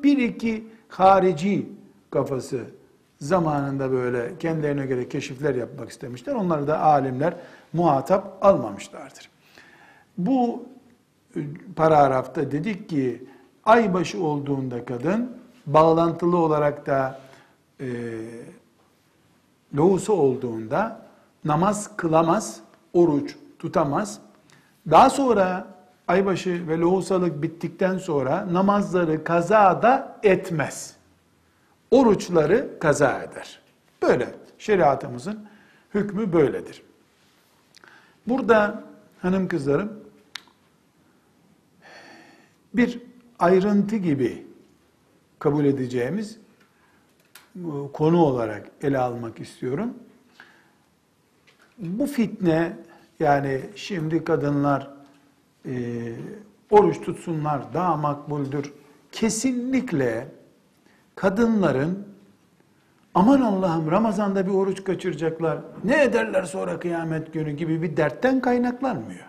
[0.04, 1.70] Bir iki harici
[2.12, 2.60] kafası
[3.18, 6.36] zamanında böyle kendilerine göre keşifler yapmak istemişler.
[6.36, 7.34] Onları da alimler
[7.74, 9.30] muhatap almamışlardır.
[10.18, 10.66] Bu
[11.76, 13.24] paragrafta dedik ki
[13.70, 17.20] aybaşı olduğunda kadın bağlantılı olarak da
[17.80, 17.88] e,
[19.78, 21.02] lohusa olduğunda
[21.46, 22.60] namaz kılamaz,
[22.94, 24.20] oruç tutamaz.
[24.90, 25.68] Daha sonra
[26.08, 30.96] aybaşı ve lohusalık bittikten sonra namazları kaza da etmez.
[31.92, 33.60] Oruçları kaza eder.
[34.02, 35.48] Böyle şeriatımızın
[35.94, 36.84] hükmü böyledir.
[38.28, 38.84] Burada
[39.22, 39.94] hanım kızlarım
[42.74, 43.09] bir
[43.40, 44.46] ayrıntı gibi
[45.40, 46.40] kabul edeceğimiz
[47.94, 49.94] konu olarak ele almak istiyorum.
[51.78, 52.78] Bu fitne
[53.20, 54.92] yani şimdi kadınlar
[55.66, 55.74] e,
[56.70, 58.74] oruç tutsunlar daha makbuldür.
[59.12, 60.28] Kesinlikle
[61.16, 62.08] kadınların
[63.14, 69.26] aman Allah'ım Ramazan'da bir oruç kaçıracaklar, ne ederler sonra kıyamet günü gibi bir dertten kaynaklanmıyor.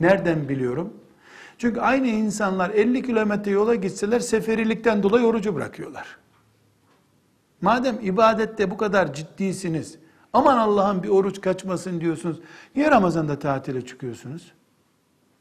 [0.00, 0.92] Nereden biliyorum?
[1.58, 6.18] Çünkü aynı insanlar 50 kilometre yola gitseler seferilikten dolayı orucu bırakıyorlar.
[7.60, 9.98] Madem ibadette bu kadar ciddisiniz,
[10.32, 12.40] aman Allah'ım bir oruç kaçmasın diyorsunuz,
[12.76, 14.52] niye Ramazan'da tatile çıkıyorsunuz?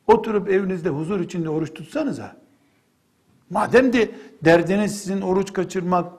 [0.07, 2.35] Oturup evinizde huzur içinde oruç tutsanıza.
[3.49, 4.11] Madem de
[4.45, 6.13] derdiniz sizin oruç kaçırmak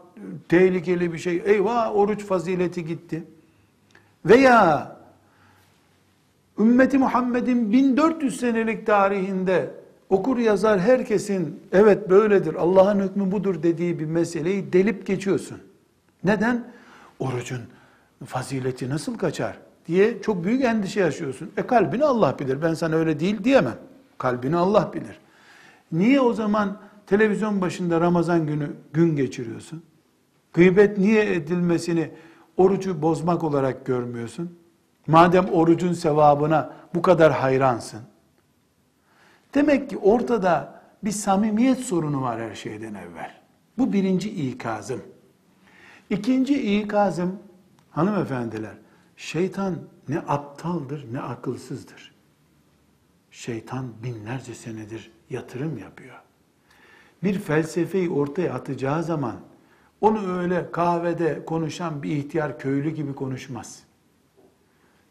[0.48, 3.24] tehlikeli bir şey, eyvah oruç fazileti gitti.
[4.26, 4.96] Veya
[6.58, 9.77] ümmeti Muhammed'in 1400 senelik tarihinde
[10.10, 15.58] okur yazar herkesin evet böyledir, Allah'ın hükmü budur dediği bir meseleyi delip geçiyorsun.
[16.24, 16.64] Neden?
[17.18, 17.60] Orucun
[18.26, 21.50] fazileti nasıl kaçar diye çok büyük endişe yaşıyorsun.
[21.56, 22.62] E kalbini Allah bilir.
[22.62, 23.76] Ben sana öyle değil diyemem.
[24.18, 25.18] Kalbini Allah bilir.
[25.92, 29.82] Niye o zaman televizyon başında Ramazan günü gün geçiriyorsun?
[30.52, 32.10] Gıybet niye edilmesini
[32.56, 34.58] orucu bozmak olarak görmüyorsun?
[35.06, 38.00] Madem orucun sevabına bu kadar hayransın.
[39.54, 43.40] Demek ki ortada bir samimiyet sorunu var her şeyden evvel.
[43.78, 45.02] Bu birinci ikazım.
[46.10, 47.38] İkinci ikazım
[47.90, 48.74] hanımefendiler,
[49.16, 49.78] şeytan
[50.08, 52.14] ne aptaldır ne akılsızdır.
[53.30, 56.16] Şeytan binlerce senedir yatırım yapıyor.
[57.22, 59.36] Bir felsefeyi ortaya atacağı zaman
[60.00, 63.82] onu öyle kahvede konuşan bir ihtiyar köylü gibi konuşmaz.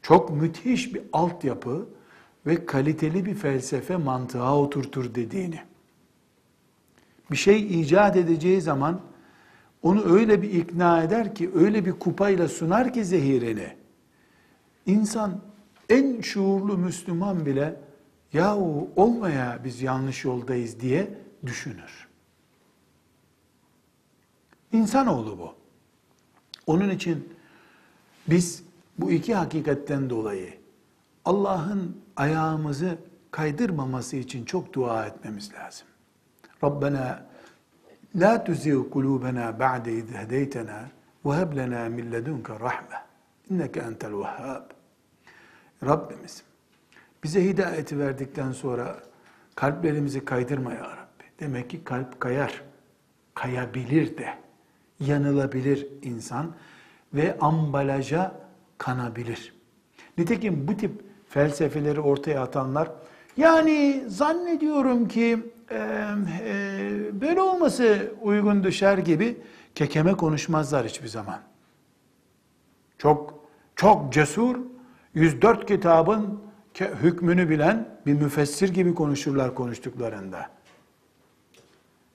[0.01, 1.89] Çok müthiş bir altyapı
[2.47, 5.59] ve kaliteli bir felsefe mantığa oturtur dediğini.
[7.31, 9.01] Bir şey icat edeceği zaman
[9.81, 13.75] onu öyle bir ikna eder ki, öyle bir kupayla sunar ki zehirini.
[14.85, 15.41] İnsan
[15.89, 17.75] en şuurlu Müslüman bile
[18.33, 21.13] yahu olmaya biz yanlış yoldayız diye
[21.45, 22.07] düşünür.
[24.71, 25.53] İnsanoğlu bu.
[26.67, 27.29] Onun için
[28.27, 28.63] biz
[28.97, 30.53] bu iki hakikatten dolayı
[31.25, 32.97] Allah'ın ayağımızı
[33.31, 35.87] kaydırmaması için çok dua etmemiz lazım.
[36.63, 37.25] Rabbena
[38.15, 40.89] la tuzigh kulubena ba'de iz hedeytena
[41.25, 43.05] ve heb lena min ledunke rahme.
[43.49, 44.63] İnneke entel vehhab.
[45.85, 46.43] Rabbimiz
[47.23, 48.99] bize hidayeti verdikten sonra
[49.55, 51.23] kalplerimizi kaydırma ya Rabbi.
[51.39, 52.61] Demek ki kalp kayar.
[53.33, 54.33] Kayabilir de.
[54.99, 56.55] Yanılabilir insan
[57.13, 58.41] ve ambalaja
[58.77, 59.53] kanabilir.
[60.17, 61.06] Nitekim bu tip
[61.37, 62.91] felsefeleri ortaya atanlar,
[63.37, 65.39] yani zannediyorum ki
[65.71, 69.37] e, e, böyle olması uygun düşer gibi
[69.75, 71.39] kekeme konuşmazlar hiçbir zaman.
[72.97, 73.33] Çok
[73.75, 74.55] çok cesur,
[75.13, 76.39] 104 kitabın
[76.79, 80.49] hükmünü bilen bir müfessir gibi konuşurlar konuştuklarında.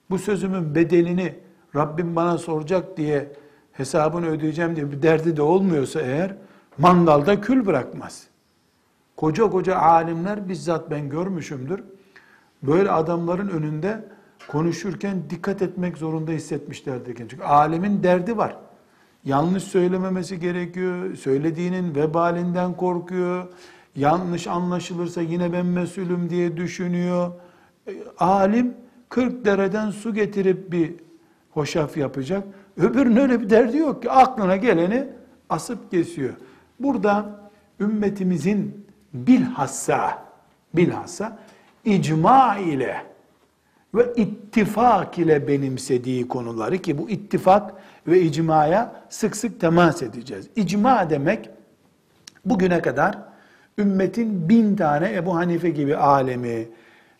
[0.09, 1.35] Bu sözümün bedelini
[1.75, 3.31] Rabbim bana soracak diye
[3.71, 6.35] hesabını ödeyeceğim diye bir derdi de olmuyorsa eğer
[6.77, 8.32] mangalda kül bırakmaz.
[9.15, 11.83] Koca koca alimler bizzat ben görmüşümdür.
[12.63, 14.05] Böyle adamların önünde
[14.47, 17.15] konuşurken dikkat etmek zorunda hissetmişlerdir.
[17.15, 18.57] Çünkü alimin derdi var.
[19.25, 21.15] Yanlış söylememesi gerekiyor.
[21.15, 23.47] Söylediğinin vebalinden korkuyor.
[23.95, 27.31] Yanlış anlaşılırsa yine ben mesulüm diye düşünüyor.
[27.87, 28.73] E, alim
[29.09, 30.93] 40 dereden su getirip bir
[31.51, 32.43] hoşaf yapacak.
[32.77, 35.07] Öbürünün öyle bir derdi yok ki aklına geleni
[35.49, 36.33] asıp kesiyor.
[36.79, 37.39] Burada
[37.79, 38.82] ümmetimizin
[39.13, 40.25] bilhassa
[40.73, 41.37] bilhassa
[41.85, 42.97] icma ile
[43.95, 47.73] ve ittifak ile benimsediği konuları ki bu ittifak
[48.07, 50.49] ve icmaya sık sık temas edeceğiz.
[50.55, 51.49] İcma demek
[52.45, 53.17] bugüne kadar
[53.77, 56.67] ümmetin bin tane Ebu Hanife gibi alemi,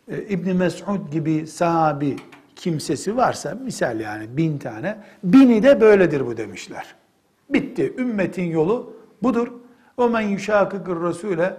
[0.07, 2.15] e, İbn Mes'ud gibi sahabi
[2.55, 6.95] kimsesi varsa misal yani bin tane, bini de böyledir bu demişler.
[7.49, 7.93] Bitti.
[7.97, 9.47] Ümmetin yolu budur.
[9.97, 11.53] O men yuşakıkır Resul'e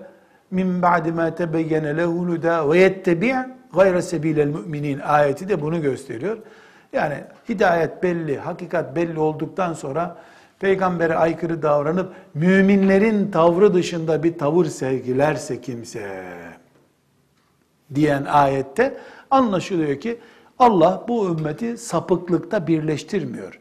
[0.55, 3.35] min ba'di ma tebeyyene lehul huda ve yettebi'
[3.75, 6.39] gayre sebilel müminin ayeti de bunu gösteriyor.
[6.93, 7.15] Yani
[7.49, 10.17] hidayet belli, hakikat belli olduktan sonra
[10.61, 16.25] peygambere aykırı davranıp müminlerin tavrı dışında bir tavır sergilerse kimse
[17.95, 18.97] diyen ayette
[19.31, 20.19] anlaşılıyor ki
[20.59, 23.61] Allah bu ümmeti sapıklıkta birleştirmiyor.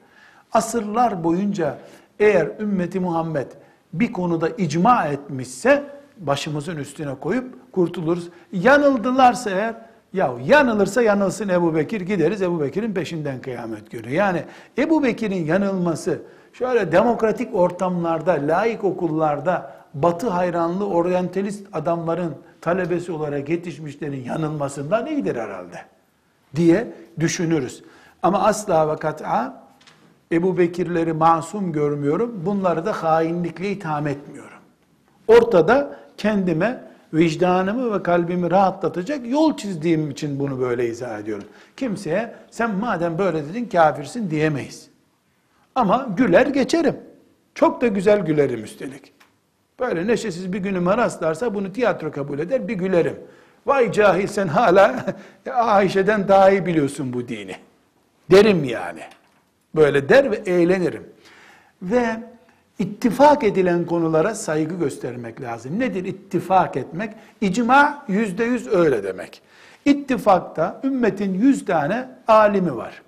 [0.52, 1.78] Asırlar boyunca
[2.20, 3.48] eğer ümmeti Muhammed
[3.94, 5.84] bir konuda icma etmişse
[6.18, 8.30] başımızın üstüne koyup kurtuluruz.
[8.52, 9.76] Yanıldılarsa eğer
[10.14, 14.14] ya yanılırsa yanılsın Ebu Bekir gideriz Ebu Bekir'in peşinden kıyamet günü.
[14.14, 14.44] Yani
[14.78, 16.22] Ebu Bekir'in yanılması
[16.54, 25.82] şöyle demokratik ortamlarda, laik okullarda batı hayranlı oryantalist adamların talebesi olarak yetişmişlerin yanılmasından iyidir herhalde
[26.56, 26.88] diye
[27.20, 27.84] düşünürüz.
[28.24, 29.64] Ama asla ve kat'a
[30.32, 32.42] Ebu Bekirleri masum görmüyorum.
[32.46, 34.58] Bunları da hainlikle itham etmiyorum.
[35.28, 36.84] Ortada kendime
[37.14, 41.48] vicdanımı ve kalbimi rahatlatacak yol çizdiğim için bunu böyle izah ediyorum.
[41.78, 44.88] Kimseye sen madem böyle dedin kafirsin diyemeyiz.
[45.76, 46.96] Ama güler geçerim.
[47.56, 49.14] Çok da güzel gülerim üstelik.
[49.80, 53.20] Böyle neşesiz bir günüme rastlarsa bunu tiyatro kabul eder bir gülerim.
[53.66, 55.06] Vay cahil sen hala
[55.54, 57.56] Ayşe'den daha iyi biliyorsun bu dini.
[58.32, 59.02] Derim yani.
[59.76, 61.04] Böyle der ve eğlenirim.
[61.82, 62.06] Ve
[62.84, 65.80] ittifak edilen konulara saygı göstermek lazım.
[65.80, 67.14] Nedir ittifak etmek?
[67.42, 69.42] İcma yüzde yüz öyle demek.
[69.86, 73.02] İttifakta ümmetin yüz tane alimi var.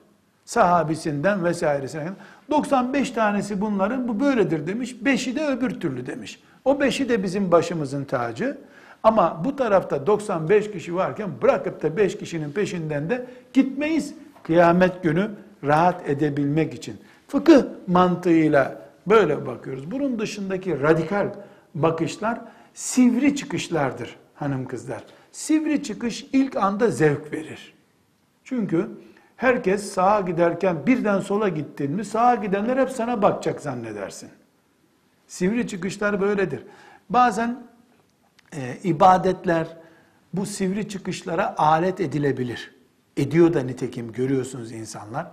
[0.46, 2.16] Sahabisinden vesairesinden.
[2.52, 4.96] 95 tanesi bunların bu böyledir demiş.
[5.02, 6.40] Beşi de öbür türlü demiş.
[6.66, 8.58] O beşi de bizim başımızın tacı.
[9.04, 14.14] Ama bu tarafta 95 kişi varken bırakıp da 5 kişinin peşinden de gitmeyiz.
[14.44, 15.30] Kıyamet günü
[15.64, 16.98] rahat edebilmek için.
[17.28, 19.92] Fıkıh mantığıyla böyle bakıyoruz.
[19.92, 21.34] Bunun dışındaki radikal
[21.76, 22.42] bakışlar
[22.74, 25.04] sivri çıkışlardır hanım kızlar.
[25.32, 27.74] Sivri çıkış ilk anda zevk verir.
[28.44, 28.90] Çünkü
[29.36, 34.30] herkes sağa giderken birden sola gittin mi sağa gidenler hep sana bakacak zannedersin.
[35.28, 36.64] Sivri çıkışlar böyledir.
[37.10, 37.64] Bazen
[38.54, 39.68] e, ibadetler
[40.34, 42.76] bu sivri çıkışlara alet edilebilir.
[43.18, 45.28] Ediyor da nitekim görüyorsunuz insanlar.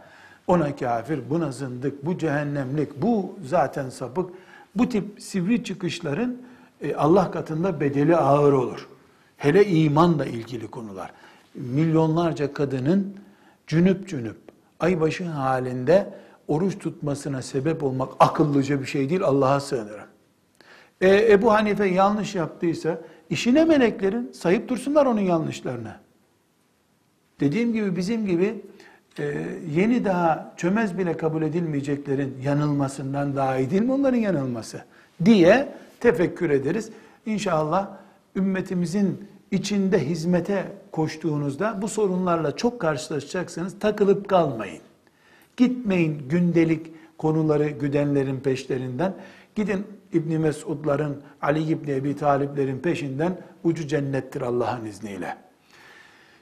[0.47, 4.31] Ona kafir, buna zındık, bu cehennemlik, bu zaten sapık.
[4.75, 6.43] Bu tip sivri çıkışların
[6.81, 8.89] e, Allah katında bedeli ağır olur.
[9.37, 11.11] Hele imanla ilgili konular.
[11.55, 13.17] Milyonlarca kadının
[13.67, 14.37] cünüp cünüp,
[14.81, 16.15] aybaşı halinde
[16.49, 20.07] oruç tutmasına sebep olmak akıllıca bir şey değil, Allah'a sığınırım.
[21.01, 25.95] E, Ebu Hanife yanlış yaptıysa, işine meleklerin sayıp dursunlar onun yanlışlarını.
[27.41, 28.63] Dediğim gibi bizim gibi
[29.19, 34.85] e, yeni daha çömez bile kabul edilmeyeceklerin yanılmasından daha iyi değil mi onların yanılması
[35.25, 35.69] diye
[36.01, 36.91] tefekkür ederiz.
[37.27, 37.89] İnşallah
[38.37, 43.79] ümmetimizin içinde hizmete koştuğunuzda bu sorunlarla çok karşılaşacaksınız.
[43.79, 44.83] Takılıp kalmayın.
[45.57, 46.87] Gitmeyin gündelik
[47.19, 49.15] konuları güdenlerin peşlerinden.
[49.55, 55.37] Gidin İbn Mesudların, Ali İbn Ebi Taliplerin peşinden ucu cennettir Allah'ın izniyle.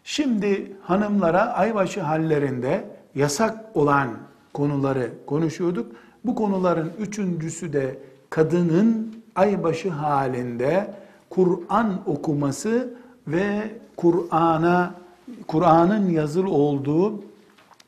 [0.04, 2.84] Şimdi hanımlara aybaşı hallerinde
[3.14, 4.08] yasak olan
[4.52, 5.92] konuları konuşuyorduk.
[6.24, 7.98] Bu konuların üçüncüsü de
[8.30, 10.94] kadının aybaşı halinde
[11.30, 12.94] Kur'an okuması
[13.26, 14.94] ve Kur'an'a
[15.46, 17.22] Kur'an'ın yazılı olduğu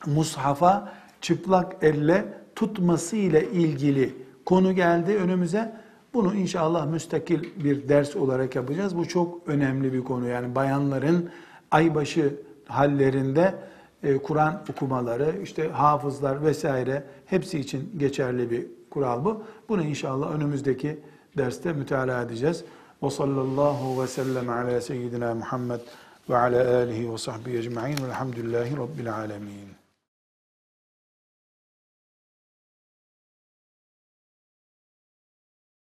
[0.05, 5.73] mushafa çıplak elle tutması ile ilgili konu geldi önümüze.
[6.13, 8.97] Bunu inşallah müstakil bir ders olarak yapacağız.
[8.97, 10.27] Bu çok önemli bir konu.
[10.27, 11.29] Yani bayanların
[11.73, 12.35] aybaşı
[12.67, 13.55] hallerinde
[14.03, 19.43] e, Kur'an okumaları, işte hafızlar vesaire hepsi için geçerli bir kural bu.
[19.69, 20.99] Bunu inşallah önümüzdeki
[21.37, 22.63] derste mütalaa edeceğiz.
[23.03, 25.79] Ve sallallahu ve sellem ala seyyidina Muhammed
[26.29, 29.82] ve ala alihi ve sahbihi ecma'in velhamdülillahi rabbil alemin.